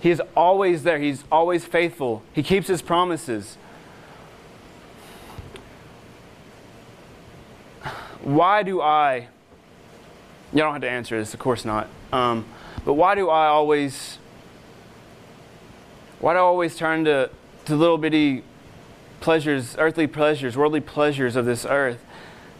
[0.00, 3.58] He is always there, he's always faithful, he keeps his promises.
[8.22, 9.28] Why do I,
[10.54, 12.46] you don't have to answer this, of course not, um,
[12.86, 14.18] but why do I always
[16.20, 17.30] why do I always turn to,
[17.64, 18.44] to little bitty
[19.20, 22.04] pleasures, earthly pleasures, worldly pleasures of this earth?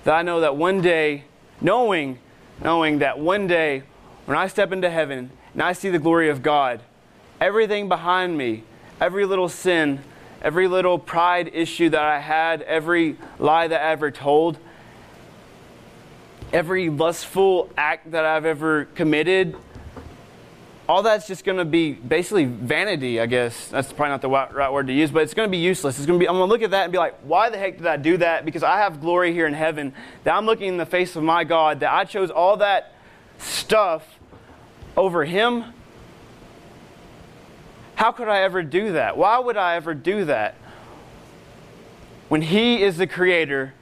[0.05, 1.25] That I know that one day,
[1.61, 2.19] knowing,
[2.63, 3.83] knowing that one day
[4.25, 6.81] when I step into heaven and I see the glory of God,
[7.39, 8.65] everything behind me,
[8.99, 10.01] every little sin,
[10.41, 14.57] every little pride issue that I had, every lie that I ever told,
[16.51, 19.55] every lustful act that I've ever committed,
[20.91, 23.69] all that's just going to be basically vanity, I guess.
[23.69, 25.99] That's probably not the right word to use, but it's going to be useless.
[25.99, 27.59] It's going to be, I'm going to look at that and be like, why the
[27.59, 28.45] heck did I do that?
[28.45, 31.45] Because I have glory here in heaven, that I'm looking in the face of my
[31.45, 32.93] God, that I chose all that
[33.39, 34.19] stuff
[34.97, 35.63] over Him.
[37.95, 39.17] How could I ever do that?
[39.17, 40.57] Why would I ever do that?
[42.29, 43.75] When He is the creator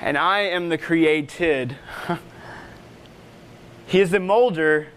[0.00, 1.76] and I am the created,
[3.86, 4.88] He is the molder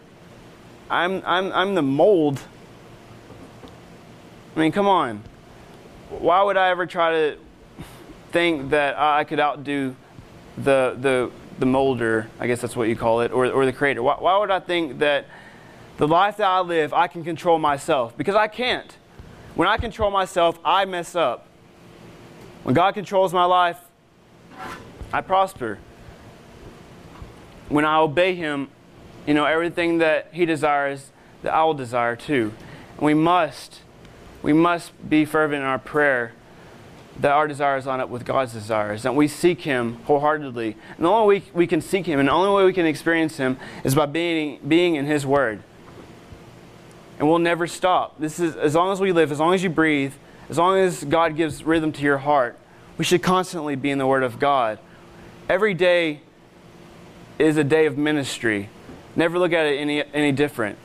[0.89, 2.41] I'm, I'm, I'm the mold.
[4.56, 5.23] I mean, come on.
[6.10, 7.38] Why would I ever try to
[8.32, 9.95] think that I could outdo
[10.58, 14.02] the, the, the molder, I guess that's what you call it, or, or the creator?
[14.02, 15.28] Why, why would I think that
[15.97, 18.17] the life that I live, I can control myself?
[18.17, 18.95] Because I can't.
[19.56, 21.45] When I control myself, I mess up.
[22.63, 23.78] When God controls my life,
[25.13, 25.80] I prosper.
[27.67, 28.69] When I obey Him,
[29.30, 31.12] you know, everything that He desires,
[31.44, 32.52] that I will desire too.
[32.94, 33.82] And we must,
[34.42, 36.34] we must be fervent in our prayer
[37.20, 40.76] that our desires line up with God's desires, that we seek Him wholeheartedly.
[40.96, 43.38] And the only way we can seek Him and the only way we can experience
[43.38, 45.62] Him is by being, being in His Word.
[47.20, 48.18] And we'll never stop.
[48.18, 50.13] This is as long as we live, as long as you breathe,
[50.50, 52.58] as long as God gives rhythm to your heart,
[52.98, 54.80] we should constantly be in the Word of God.
[55.48, 56.22] Every day
[57.38, 58.70] is a day of ministry.
[59.19, 60.77] Never look at it any, any different.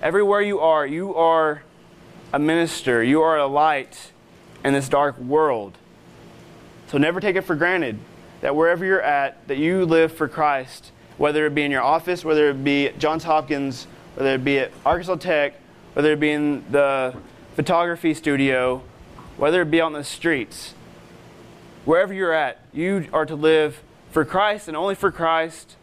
[0.00, 1.64] Everywhere you are, you are
[2.32, 4.12] a minister, you are a light
[4.64, 5.76] in this dark world.
[6.86, 7.98] So never take it for granted
[8.42, 12.24] that wherever you're at, that you live for Christ, whether it be in your office,
[12.24, 15.54] whether it be at Johns Hopkins, whether it be at Arkansas Tech,
[15.94, 17.16] whether it be in the
[17.56, 18.84] photography studio,
[19.36, 20.74] whether it be on the streets.
[21.84, 25.74] Wherever you're at, you are to live for Christ and only for Christ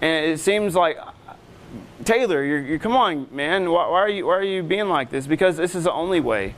[0.00, 0.98] and it seems like,
[2.04, 3.70] Taylor, you're, you're come on, man.
[3.70, 5.26] Why, why, are you, why are you being like this?
[5.26, 6.54] Because this is the only way.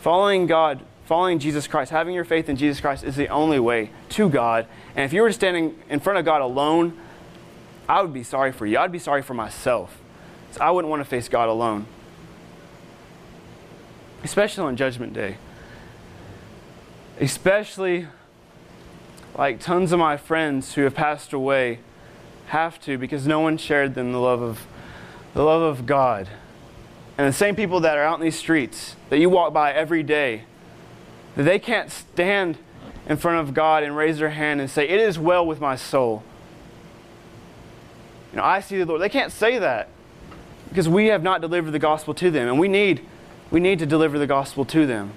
[0.00, 3.90] Following God, following Jesus Christ, having your faith in Jesus Christ is the only way
[4.10, 4.66] to God.
[4.94, 6.98] And if you were standing in front of God alone,
[7.88, 8.78] I would be sorry for you.
[8.78, 9.98] I'd be sorry for myself.
[10.52, 11.86] So I wouldn't want to face God alone.
[14.24, 15.36] Especially on Judgment Day.
[17.20, 18.08] Especially
[19.36, 21.80] like tons of my friends who have passed away
[22.46, 24.66] have to because no one shared them the love of
[25.34, 26.28] the love of God.
[27.18, 30.02] And the same people that are out in these streets that you walk by every
[30.02, 30.44] day,
[31.34, 32.58] that they can't stand
[33.06, 35.76] in front of God and raise their hand and say, It is well with my
[35.76, 36.22] soul.
[38.32, 39.00] You know, I see the Lord.
[39.00, 39.88] They can't say that
[40.68, 42.48] because we have not delivered the gospel to them.
[42.48, 43.06] And we need,
[43.50, 45.12] we need to deliver the gospel to them.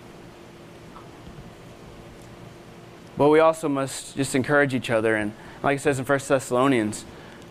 [3.19, 5.17] But we also must just encourage each other.
[5.17, 7.03] And like it says in 1 Thessalonians,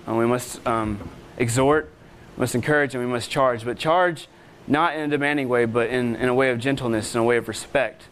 [0.08, 1.92] uh, we must um, exhort,
[2.38, 3.66] must encourage, and we must charge.
[3.66, 4.28] But charge
[4.66, 7.36] not in a demanding way, but in, in a way of gentleness, in a way
[7.36, 8.04] of respect.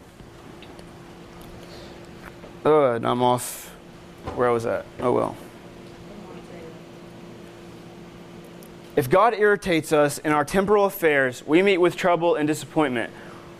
[2.62, 3.74] And I'm off
[4.34, 4.84] where I was at.
[5.00, 5.34] Oh well.
[8.96, 13.10] If God irritates us in our temporal affairs, we meet with trouble and disappointment.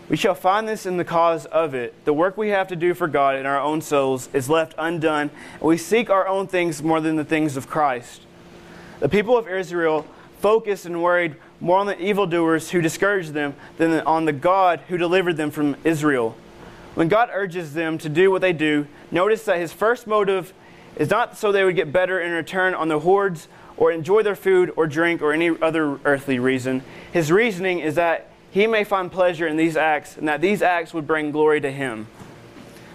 [0.09, 1.93] We shall find this in the cause of it.
[2.05, 5.29] The work we have to do for God in our own souls is left undone,
[5.53, 8.21] and we seek our own things more than the things of Christ.
[9.01, 10.05] The people of Israel
[10.39, 14.97] focused and worried more on the evildoers who discouraged them than on the God who
[14.97, 16.37] delivered them from Israel.
[16.95, 20.53] When God urges them to do what they do, notice that his first motive
[20.95, 24.35] is not so they would get better in return on the hordes or enjoy their
[24.35, 26.81] food or drink or any other earthly reason.
[27.11, 30.91] His reasoning is that he may find pleasure in these acts and that these acts
[30.91, 32.07] would bring glory to him.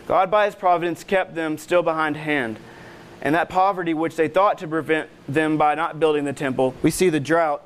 [0.08, 2.58] God, by his providence, kept them still behind hand.
[3.20, 6.90] And that poverty which they thought to prevent them by not building the temple, we
[6.90, 7.62] see the drought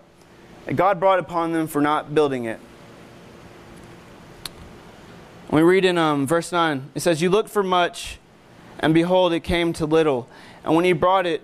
[0.66, 2.61] that God brought upon them for not building it.
[5.50, 8.18] We read in um, verse 9, it says, You looked for much,
[8.78, 10.28] and behold, it came to little.
[10.64, 11.40] And when he brought it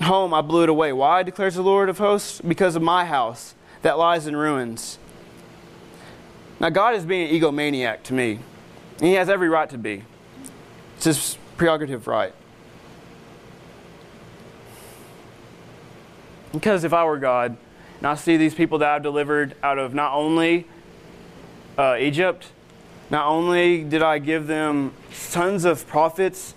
[0.00, 0.92] home, I blew it away.
[0.92, 2.40] Why, declares the Lord of hosts?
[2.40, 4.98] Because of my house that lies in ruins.
[6.58, 8.38] Now, God is being an egomaniac to me.
[8.98, 10.04] And he has every right to be.
[10.96, 12.34] It's his prerogative right.
[16.52, 17.56] Because if I were God,
[17.98, 20.66] and I see these people that I've delivered out of not only
[21.78, 22.48] uh, Egypt,
[23.08, 24.92] not only did I give them
[25.30, 26.54] tons of prophets,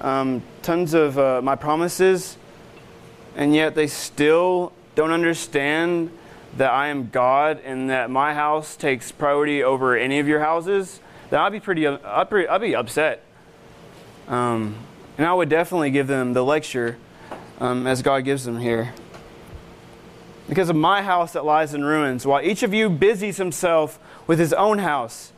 [0.00, 2.36] um, tons of uh, my promises,
[3.36, 6.10] and yet they still don't understand
[6.56, 11.00] that I am God and that my house takes priority over any of your houses,
[11.30, 13.22] then I'd be pretty, I'd, be, I'd be upset.
[14.28, 14.76] Um,
[15.16, 16.98] and I would definitely give them the lecture
[17.60, 18.92] um, as God gives them here.
[20.48, 24.38] Because of my house that lies in ruins, while each of you busies himself with
[24.38, 25.32] his own house.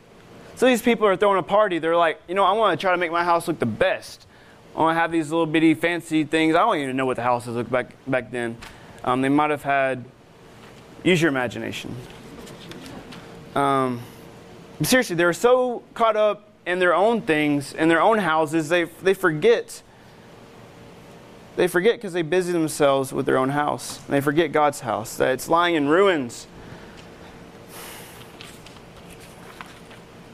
[0.55, 1.79] So these people are throwing a party.
[1.79, 4.25] They're like, you know, I want to try to make my house look the best.
[4.75, 6.55] I want to have these little bitty fancy things.
[6.55, 8.57] I don't even know what the houses looked back back then.
[9.05, 10.03] Um, they might have had.
[11.03, 11.95] Use your imagination.
[13.55, 14.01] Um,
[14.81, 19.13] seriously, they're so caught up in their own things, in their own houses, they they
[19.13, 19.83] forget
[21.55, 23.97] they forget because they busy themselves with their own house.
[24.09, 26.47] They forget God's house, that it's lying in ruins.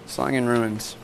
[0.06, 0.96] It's lying in ruins.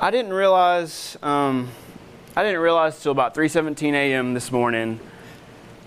[0.00, 1.70] I didn't realize, um,
[2.36, 4.34] I didn't realize till about 3:17 a.m.
[4.34, 4.98] this morning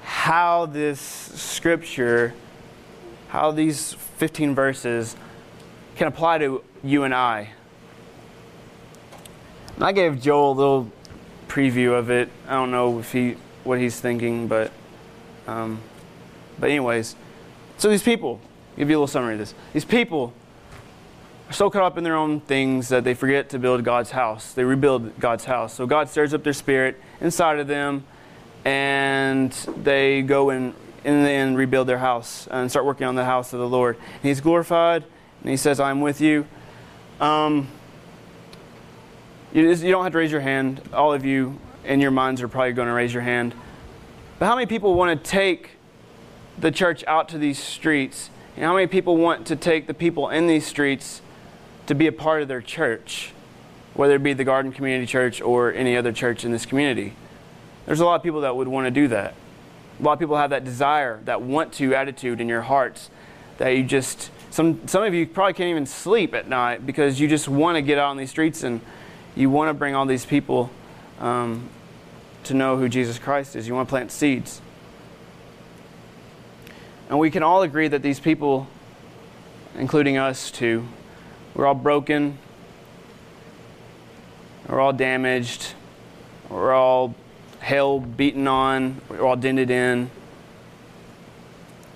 [0.01, 2.33] how this scripture,
[3.27, 5.17] how these 15 verses
[5.97, 7.49] can apply to you and I.
[9.75, 10.91] And I gave Joel a little
[11.49, 12.29] preview of it.
[12.47, 14.71] I don't know if he what he's thinking, but
[15.47, 15.81] um,
[16.59, 17.17] but anyways,
[17.77, 18.39] so these people,
[18.77, 19.53] give you a little summary of this.
[19.73, 20.33] These people
[21.51, 24.53] so caught up in their own things that they forget to build God's house.
[24.53, 25.73] They rebuild God's house.
[25.73, 28.05] So God stirs up their spirit inside of them,
[28.65, 29.51] and
[29.83, 33.53] they go and in the end rebuild their house and start working on the house
[33.53, 33.95] of the Lord.
[33.95, 35.03] And He's glorified,
[35.41, 36.45] and He says, "I'm with you."
[37.21, 37.69] Um,
[39.53, 40.81] you, you don't have to raise your hand.
[40.93, 43.53] All of you in your minds are probably going to raise your hand.
[44.37, 45.71] But how many people want to take
[46.59, 48.29] the church out to these streets?
[48.55, 51.21] And how many people want to take the people in these streets
[51.87, 53.31] to be a part of their church,
[53.93, 57.13] whether it be the Garden Community Church or any other church in this community?
[57.85, 59.33] There's a lot of people that would want to do that.
[59.99, 63.09] A lot of people have that desire, that want to attitude in your hearts
[63.57, 67.27] that you just, some, some of you probably can't even sleep at night because you
[67.27, 68.81] just want to get out on these streets and
[69.35, 70.69] you want to bring all these people
[71.19, 71.69] um,
[72.43, 73.67] to know who Jesus Christ is.
[73.67, 74.61] You want to plant seeds.
[77.09, 78.67] And we can all agree that these people,
[79.75, 80.87] including us too,
[81.57, 82.37] we're all broken,
[84.69, 85.73] we're all damaged,
[86.49, 87.15] we're all
[87.59, 90.11] hell beaten on, we're all dented in,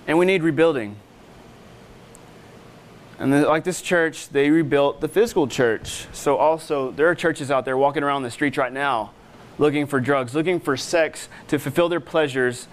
[0.08, 0.96] and we need rebuilding.
[3.20, 6.08] And then, like this church, they rebuilt the physical church.
[6.12, 9.12] So, also, there are churches out there walking around the streets right now
[9.60, 12.68] looking for drugs, looking for sex to fulfill their pleasures.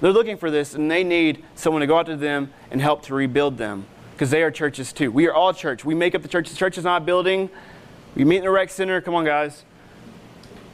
[0.00, 3.02] They're looking for this, and they need someone to go out to them and help
[3.02, 5.10] to rebuild them because they are churches too.
[5.10, 5.84] We are all church.
[5.84, 6.48] We make up the church.
[6.48, 7.50] The church is not a building.
[8.14, 9.00] We meet in the rec center.
[9.00, 9.64] Come on, guys.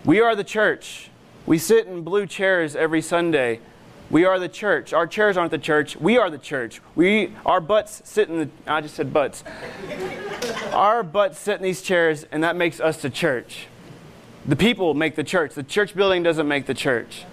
[0.05, 1.11] We are the church.
[1.47, 3.61] We sit in blue chairs every Sunday.
[4.11, 4.93] We are the church.
[4.93, 5.97] Our chairs aren't the church.
[5.97, 6.81] We are the church.
[6.95, 9.45] We our butts sit in the I just said butts.
[10.73, 13.67] our butts sit in these chairs and that makes us the church.
[14.47, 15.55] The people make the church.
[15.55, 17.25] The church building doesn't make the church.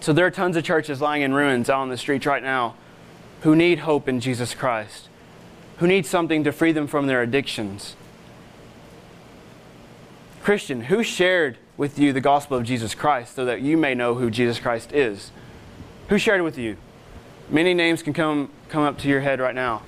[0.00, 2.76] So there are tons of churches lying in ruins out on the streets right now
[3.40, 5.08] who need hope in Jesus Christ,
[5.78, 7.96] who need something to free them from their addictions.
[10.42, 14.14] Christian, who shared with you the gospel of Jesus Christ so that you may know
[14.14, 15.30] who Jesus Christ is?
[16.08, 16.76] Who shared it with you?
[17.48, 19.82] Many names can come, come up to your head right now.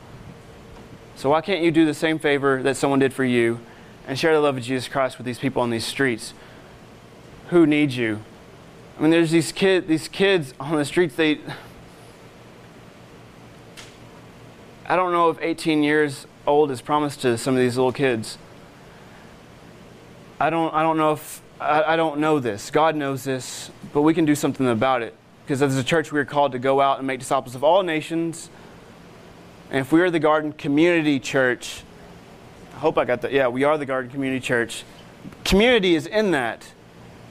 [1.16, 3.60] So why can't you do the same favor that someone did for you
[4.06, 6.34] and share the love of Jesus Christ with these people on these streets
[7.48, 8.20] who need you?
[8.98, 11.14] I mean, there's these kid, these kids on the streets.
[11.14, 11.40] They,
[14.86, 18.36] I don't know if 18 years old is promised to some of these little kids.
[20.40, 22.70] I don't, I don't know if, I, I don't know this.
[22.70, 25.14] God knows this, but we can do something about it.
[25.44, 27.82] Because as a church, we are called to go out and make disciples of all
[27.82, 28.50] nations.
[29.70, 31.84] And if we are the Garden Community Church,
[32.74, 33.32] I hope I got that.
[33.32, 34.84] Yeah, we are the Garden Community Church.
[35.44, 36.72] Community is in that.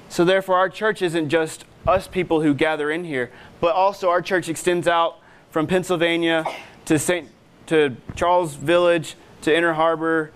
[0.08, 3.30] So therefore, our church isn't just us people who gather in here,
[3.60, 6.46] but also our church extends out from Pennsylvania
[6.86, 7.30] to St.
[7.72, 10.32] to Charles Village to Inner Harbor,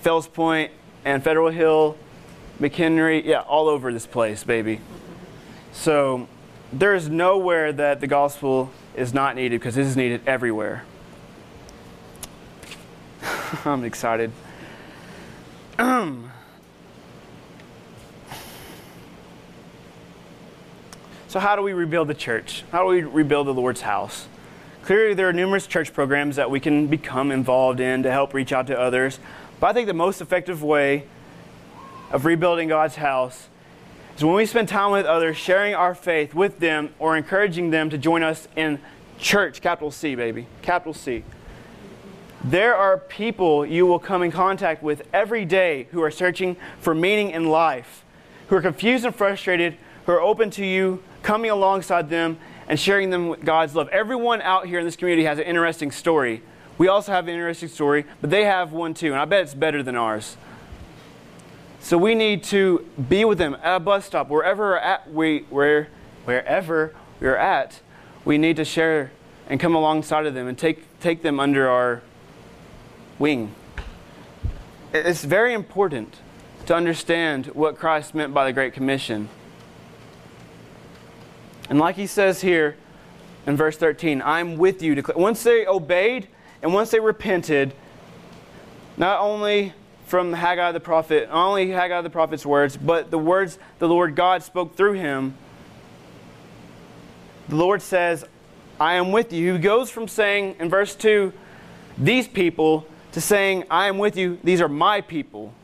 [0.00, 0.72] Fells Point,
[1.04, 1.96] and Federal Hill
[2.60, 4.80] McHenry, yeah, all over this place, baby.
[5.70, 6.26] So
[6.72, 10.82] there is nowhere that the gospel is not needed because it is needed everywhere.
[13.64, 14.32] I'm excited.
[21.28, 22.62] So, how do we rebuild the church?
[22.72, 24.28] How do we rebuild the Lord's house?
[24.82, 28.52] Clearly, there are numerous church programs that we can become involved in to help reach
[28.52, 29.20] out to others.
[29.60, 31.06] But I think the most effective way
[32.10, 33.48] of rebuilding God's house
[34.16, 37.90] is when we spend time with others, sharing our faith with them or encouraging them
[37.90, 38.80] to join us in
[39.18, 41.22] church, capital C, baby, capital C.
[42.42, 46.92] There are people you will come in contact with every day who are searching for
[46.92, 48.04] meaning in life,
[48.48, 49.76] who are confused and frustrated,
[50.06, 52.36] who are open to you coming alongside them
[52.72, 53.90] and sharing them with God's love.
[53.90, 56.42] Everyone out here in this community has an interesting story.
[56.78, 59.52] We also have an interesting story, but they have one too, and I bet it's
[59.52, 60.38] better than ours.
[61.80, 65.88] So we need to be with them at a bus stop, wherever at we where
[66.24, 67.82] wherever we're at.
[68.24, 69.12] We need to share
[69.50, 72.00] and come alongside of them and take take them under our
[73.18, 73.54] wing.
[74.94, 76.20] It's very important
[76.64, 79.28] to understand what Christ meant by the Great Commission.
[81.70, 82.76] And like he says here
[83.46, 85.02] in verse 13, I'm with you.
[85.16, 86.28] Once they obeyed
[86.62, 87.74] and once they repented,
[88.96, 89.72] not only
[90.06, 94.14] from Haggai the prophet, not only Haggai the prophet's words, but the words the Lord
[94.14, 95.34] God spoke through him.
[97.48, 98.24] The Lord says,
[98.78, 99.54] I am with you.
[99.54, 101.32] He goes from saying in verse 2,
[101.98, 105.54] these people, to saying, I am with you, these are my people.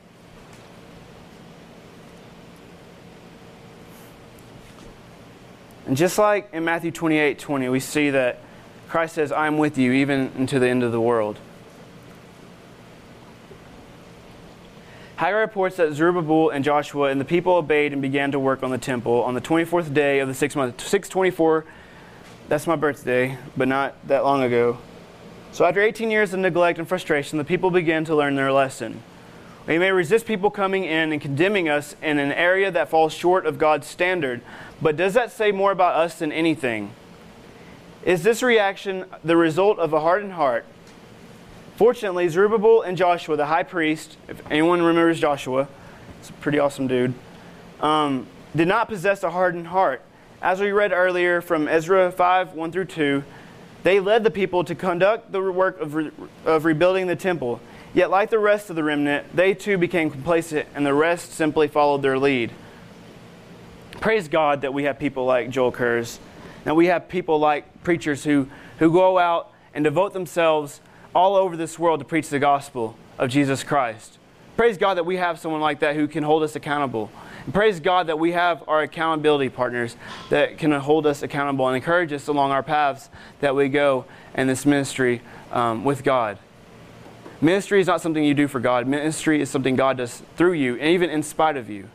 [5.89, 8.41] And just like in Matthew 28 20, we see that
[8.89, 11.39] Christ says, I am with you even unto the end of the world.
[15.17, 18.71] Haggai reports that Zerubbabel and Joshua and the people obeyed and began to work on
[18.71, 20.79] the temple on the 24th day of the sixth month.
[20.79, 21.65] 624,
[22.49, 24.79] that's my birthday, but not that long ago.
[25.53, 29.03] So after 18 years of neglect and frustration, the people began to learn their lesson.
[29.67, 33.45] We may resist people coming in and condemning us in an area that falls short
[33.45, 34.41] of God's standard,
[34.81, 36.93] but does that say more about us than anything?
[38.05, 40.65] Is this reaction the result of a hardened heart
[41.79, 45.69] Fortunately, Zerubbabel and Joshua, the high priest, if anyone remembers Joshua,
[46.19, 47.15] it's a pretty awesome dude,
[47.81, 48.27] um,
[48.57, 50.03] did not possess a hardened heart.
[50.43, 53.23] As we read earlier from Ezra 5 1 through 2,
[53.85, 56.11] they led the people to conduct the work of, re-
[56.45, 57.61] of rebuilding the temple.
[57.95, 61.69] Yet, like the rest of the remnant, they too became complacent, and the rest simply
[61.69, 62.51] followed their lead.
[64.01, 66.21] Praise God that we have people like Joel Kurz,
[66.65, 70.81] and we have people like preachers who, who go out and devote themselves
[71.17, 74.19] all over this world to preach the gospel of Jesus Christ.
[74.57, 77.11] Praise God that we have someone like that who can hold us accountable.
[77.45, 79.97] And praise God that we have our accountability partners
[80.31, 84.05] that can hold us accountable and encourage us along our paths that we go
[84.37, 86.39] in this ministry um, with God.
[87.41, 88.87] Ministry is not something you do for God.
[88.87, 91.89] Ministry is something God does through you, and even in spite of you.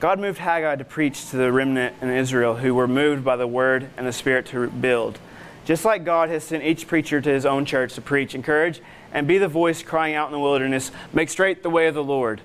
[0.00, 3.46] God moved Haggai to preach to the remnant in Israel who were moved by the
[3.46, 5.18] word and the Spirit to build.
[5.66, 8.80] Just like God has sent each preacher to his own church to preach, encourage,
[9.12, 12.02] and be the voice crying out in the wilderness, make straight the way of the
[12.02, 12.40] Lord.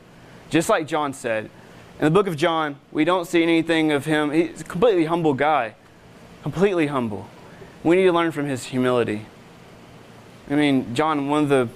[0.49, 1.49] Just like John said.
[1.97, 4.31] In the book of John, we don't see anything of him.
[4.31, 5.75] He's a completely humble guy.
[6.43, 7.25] Completely humble.
[7.85, 9.27] We need to learn from his humility.
[10.49, 11.69] I mean, John, one of the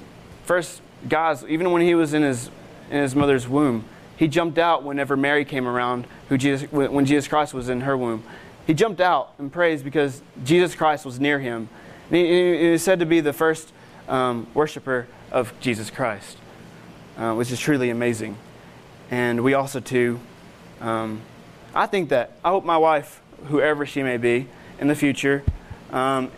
[0.43, 2.49] first guys, even when he was in his,
[2.91, 3.85] in his mother's womb,
[4.19, 7.95] he jumped out whenever Mary came around, who Jesus, when Jesus Christ was in her
[7.95, 8.21] womb.
[8.67, 11.69] He jumped out and praised because Jesus Christ was near him.
[12.09, 13.71] And he, he is said to be the first
[14.09, 16.37] um, worshiper of Jesus Christ,
[17.17, 18.35] uh, which is truly amazing.
[19.09, 20.19] And we also, too,
[20.81, 21.21] um,
[21.73, 24.47] I think that, I hope my wife, whoever she may be
[24.79, 25.43] in the future,
[25.91, 26.29] um,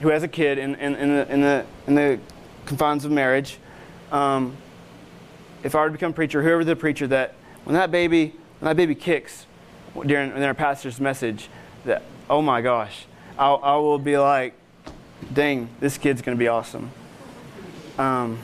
[0.00, 2.20] who has a kid in, in, in, the, in, the, in the
[2.64, 3.58] confines of marriage,
[4.10, 4.56] um,
[5.66, 8.76] if I were to become preacher, whoever the preacher, that when that baby, when that
[8.76, 9.46] baby kicks
[9.94, 11.48] during, during our pastor's message,
[11.84, 13.06] that, oh my gosh,
[13.36, 14.54] I'll, I will be like,
[15.32, 16.92] dang, this kid's going to be awesome.
[17.98, 18.38] Um,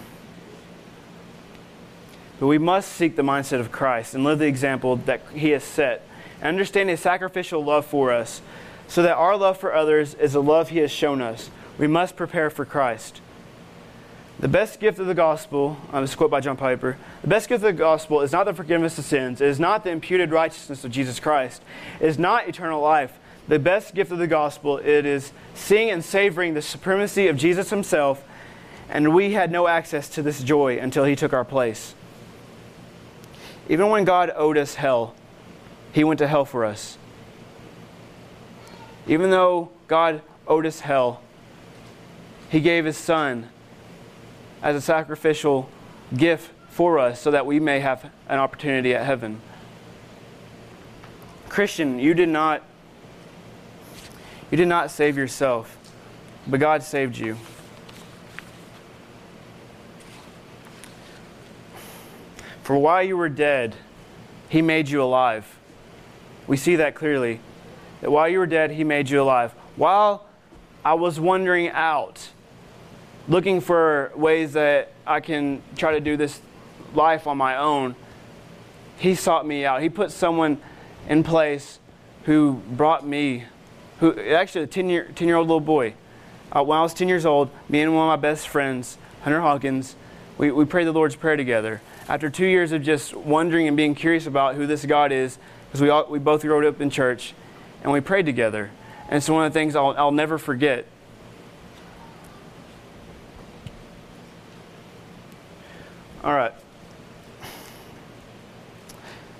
[2.40, 5.62] but we must seek the mindset of Christ and live the example that He has
[5.62, 6.04] set,
[6.40, 8.42] and understand His sacrificial love for us,
[8.88, 11.50] so that our love for others is the love He has shown us.
[11.78, 13.20] We must prepare for Christ.
[14.42, 17.62] The best gift of the gospel, uh, this quote by John Piper, the best gift
[17.62, 20.82] of the gospel is not the forgiveness of sins, it is not the imputed righteousness
[20.82, 21.62] of Jesus Christ,
[22.00, 23.20] it is not eternal life.
[23.46, 27.70] The best gift of the gospel, it is seeing and savoring the supremacy of Jesus
[27.70, 28.24] himself,
[28.88, 31.94] and we had no access to this joy until he took our place.
[33.68, 35.14] Even when God owed us hell,
[35.92, 36.98] He went to hell for us.
[39.06, 41.20] Even though God owed us hell,
[42.50, 43.48] He gave His Son
[44.62, 45.68] as a sacrificial
[46.16, 49.40] gift for us so that we may have an opportunity at heaven.
[51.48, 52.62] Christian, you did not
[54.50, 55.78] you did not save yourself,
[56.46, 57.38] but God saved you.
[62.62, 63.74] For while you were dead,
[64.50, 65.58] he made you alive.
[66.46, 67.40] We see that clearly.
[68.02, 69.52] That while you were dead, he made you alive.
[69.76, 70.26] While
[70.84, 72.31] I was wandering out,
[73.28, 76.40] looking for ways that I can try to do this
[76.94, 77.94] life on my own,
[78.98, 79.82] he sought me out.
[79.82, 80.60] He put someone
[81.08, 81.78] in place
[82.24, 83.44] who brought me,
[84.00, 85.94] who actually a 10 year, 10 year old little boy.
[86.50, 89.40] Uh, when I was 10 years old, me and one of my best friends, Hunter
[89.40, 89.96] Hawkins,
[90.38, 93.94] we, we prayed the Lord's Prayer together after two years of just wondering and being
[93.94, 97.34] curious about who this God is, because we, we both grew up in church
[97.82, 98.70] and we prayed together.
[99.08, 100.86] And it's one of the things I'll, I'll never forget.
[106.24, 106.52] All right.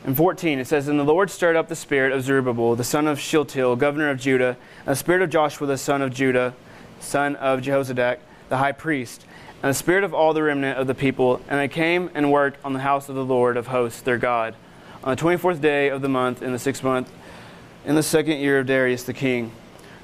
[0.05, 3.07] In 14, it says, And the Lord stirred up the spirit of Zerubbabel, the son
[3.07, 6.55] of Shealtiel, governor of Judah, and the spirit of Joshua, the son of Judah,
[6.99, 8.19] son of Jehozadak,
[8.49, 9.25] the high priest,
[9.63, 12.59] and the spirit of all the remnant of the people, and they came and worked
[12.65, 14.57] on the house of the Lord of hosts, their God,
[15.05, 17.13] on the 24th day of the month, in the sixth month,
[17.87, 19.53] in the second year of Darius the king.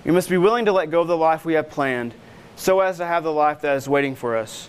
[0.04, 2.14] We must be willing to let go of the life we have planned,
[2.54, 4.68] so as to have the life that is waiting for us.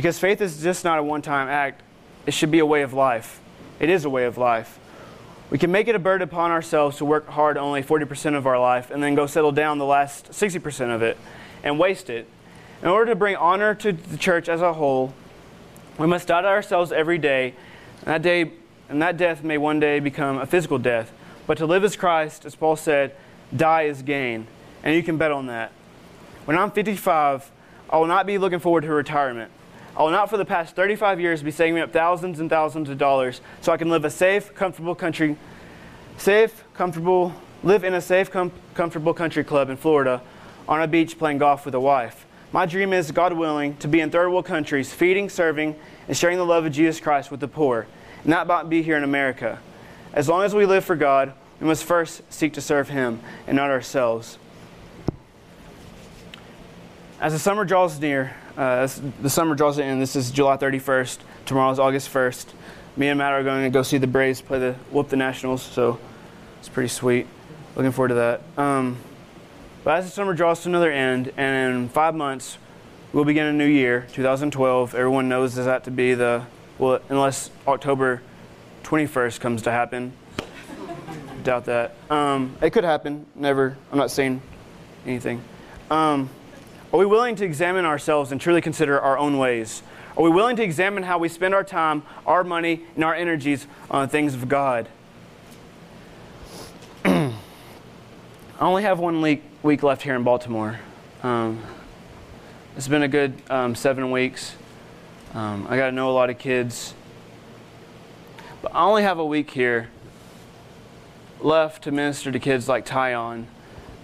[0.00, 1.82] Because faith is just not a one time act,
[2.24, 3.38] it should be a way of life.
[3.78, 4.78] It is a way of life.
[5.50, 8.58] We can make it a burden upon ourselves to work hard only 40% of our
[8.58, 11.18] life and then go settle down the last 60% of it
[11.62, 12.26] and waste it
[12.80, 15.12] in order to bring honor to the church as a whole,
[15.98, 17.54] we must die to ourselves every day,
[17.98, 18.52] and that day
[18.88, 21.12] and that death may one day become a physical death.
[21.46, 23.14] But to live as Christ, as Paul said,
[23.54, 24.46] die is gain.
[24.82, 25.72] And you can bet on that.
[26.46, 27.50] When I'm 55,
[27.90, 29.50] I will not be looking forward to retirement.
[29.96, 32.98] I will not for the past 35 years be saving up thousands and thousands of
[32.98, 35.36] dollars so I can live a safe, comfortable country,
[36.16, 40.22] safe, comfortable, live in a safe, com- comfortable country club in Florida
[40.68, 42.26] on a beach playing golf with a wife.
[42.52, 45.76] My dream is, God willing, to be in third world countries, feeding, serving,
[46.08, 47.86] and sharing the love of Jesus Christ with the poor,
[48.24, 49.60] not about be here in America.
[50.12, 53.56] As long as we live for God, we must first seek to serve Him and
[53.56, 54.38] not ourselves.
[57.20, 58.88] As the summer draws near, uh,
[59.22, 61.18] the summer draws in, this is July 31st.
[61.46, 62.46] Tomorrow is August 1st.
[62.96, 65.62] Me and Matt are going to go see the Braves play the whoop the Nationals,
[65.62, 65.98] so
[66.58, 67.26] it's pretty sweet.
[67.76, 68.42] Looking forward to that.
[68.56, 68.96] Um,
[69.84, 72.58] but as the summer draws to another end, and in five months,
[73.12, 74.94] we'll begin a new year, 2012.
[74.94, 76.44] Everyone knows that to be the,
[76.78, 78.22] well, unless October
[78.82, 80.12] 21st comes to happen.
[81.44, 81.94] Doubt that.
[82.10, 83.24] Um, it could happen.
[83.34, 83.76] Never.
[83.90, 84.42] I'm not saying
[85.06, 85.42] anything.
[85.90, 86.28] Um,
[86.92, 89.84] are we willing to examine ourselves and truly consider our own ways?
[90.16, 93.68] Are we willing to examine how we spend our time, our money, and our energies
[93.90, 94.88] on things of God?
[97.04, 97.32] I
[98.58, 100.80] only have one week, week left here in Baltimore.
[101.22, 101.62] Um,
[102.76, 104.56] it's been a good um, seven weeks.
[105.32, 106.92] Um, I got to know a lot of kids.
[108.62, 109.90] But I only have a week here
[111.40, 113.46] left to minister to kids like Tyon,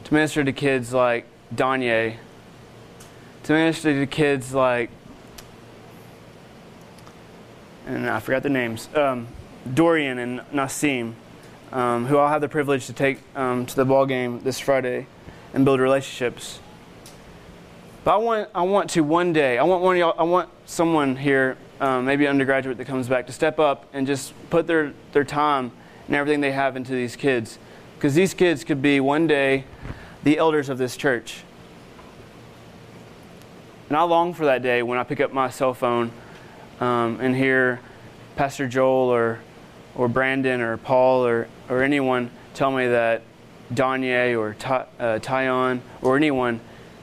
[0.04, 2.16] to minister to kids like Danye,
[3.46, 4.90] to minister to kids like,
[7.86, 9.28] and I forgot the names, um,
[9.72, 11.14] Dorian and Nassim,
[11.70, 15.06] um, who I'll have the privilege to take um, to the ball game this Friday
[15.54, 16.58] and build relationships.
[18.02, 20.48] But I want, I want to one day, I want one of y'all, I want
[20.64, 24.66] someone here, um, maybe an undergraduate that comes back, to step up and just put
[24.66, 25.70] their, their time
[26.08, 27.60] and everything they have into these kids.
[27.94, 29.66] Because these kids could be one day
[30.24, 31.44] the elders of this church.
[33.88, 36.10] And I long for that day when I pick up my cell phone
[36.80, 37.80] um, and hear
[38.34, 39.38] Pastor Joel or,
[39.94, 43.22] or Brandon or Paul or, or anyone tell me that
[43.72, 46.60] Danye or Ty, uh, Tyon or anyone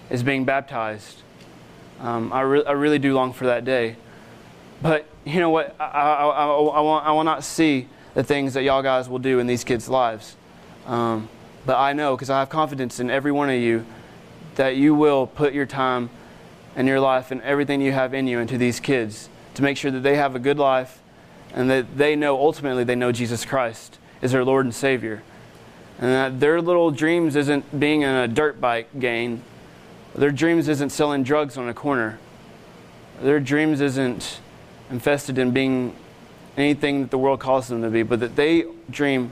[0.10, 1.22] is being baptized.
[2.02, 3.96] Um, I, re- I really do long for that day.
[4.82, 5.76] But you know what?
[5.80, 9.20] I, I, I, I, want, I will not see the things that y'all guys will
[9.20, 10.36] do in these kids' lives.
[10.86, 11.30] Um,
[11.66, 13.86] but I know, because I have confidence in every one of you,
[14.56, 16.10] that you will put your time
[16.76, 19.92] and your life and everything you have in you into these kids to make sure
[19.92, 21.02] that they have a good life
[21.54, 25.22] and that they know ultimately they know Jesus Christ is their Lord and Savior.
[26.00, 29.44] And that their little dreams isn't being in a dirt bike gang.
[30.16, 32.18] Their dreams isn't selling drugs on a corner.
[33.22, 34.40] Their dreams isn't
[34.90, 35.96] infested in being
[36.58, 39.32] anything that the world calls them to be, but that they dream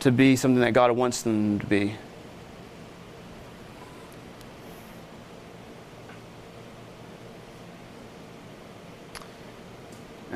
[0.00, 1.96] to be something that God wants them to be.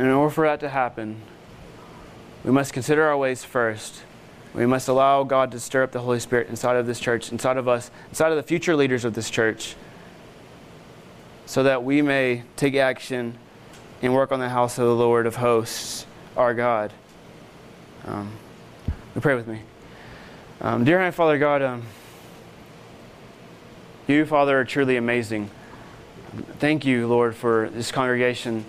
[0.01, 1.21] And in order for that to happen,
[2.43, 4.01] we must consider our ways first.
[4.55, 7.59] We must allow God to stir up the Holy Spirit inside of this church, inside
[7.59, 9.77] of us, inside of the future leaders of this church,
[11.45, 13.37] so that we may take action
[14.01, 16.95] and work on the house of the Lord of hosts, our God.
[18.07, 18.33] Um,
[19.15, 19.61] we pray with me.
[20.63, 21.83] Um, dear Heavenly Father God, um,
[24.07, 25.51] you, Father, are truly amazing.
[26.59, 28.65] Thank you, Lord, for this congregation.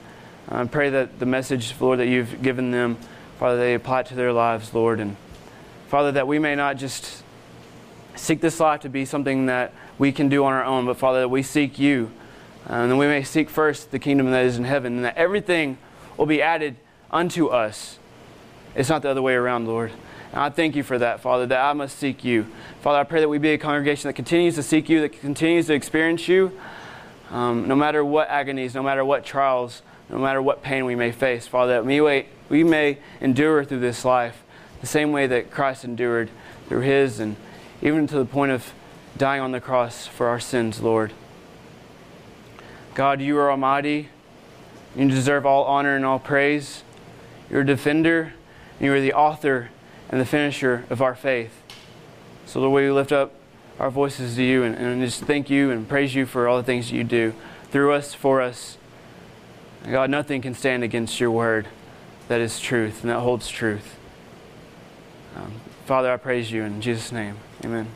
[0.51, 2.97] I pray that the message, Lord, that you've given them,
[3.39, 4.99] Father, they apply it to their lives, Lord.
[4.99, 5.15] And
[5.87, 7.23] Father, that we may not just
[8.15, 11.21] seek this life to be something that we can do on our own, but Father,
[11.21, 12.11] that we seek you
[12.65, 15.77] and then we may seek first the kingdom that is in heaven, and that everything
[16.17, 16.75] will be added
[17.09, 17.97] unto us.
[18.75, 19.91] It's not the other way around, Lord.
[20.31, 22.45] And I thank you for that, Father, that I must seek you.
[22.81, 25.67] Father, I pray that we be a congregation that continues to seek you, that continues
[25.67, 26.57] to experience you,
[27.31, 29.81] um, no matter what agonies, no matter what trials,
[30.11, 31.47] no matter what pain we may face.
[31.47, 31.85] Father, that
[32.49, 34.43] we, may endure through this life
[34.81, 36.29] the same way that Christ endured
[36.67, 37.35] through his, and
[37.81, 38.73] even to the point of
[39.17, 41.13] dying on the cross for our sins, Lord.
[42.93, 44.09] God, you are almighty.
[44.95, 46.83] You deserve all honor and all praise.
[47.49, 48.33] You're a defender,
[48.79, 49.69] and you are the author
[50.09, 51.61] and the finisher of our faith.
[52.45, 53.33] So, Lord, we lift up
[53.79, 56.63] our voices to you and, and just thank you and praise you for all the
[56.63, 57.33] things that you do
[57.71, 58.77] through us, for us.
[59.89, 61.67] God, nothing can stand against your word
[62.27, 63.97] that is truth and that holds truth.
[65.35, 65.53] Um,
[65.85, 67.37] Father, I praise you in Jesus' name.
[67.65, 67.87] Amen.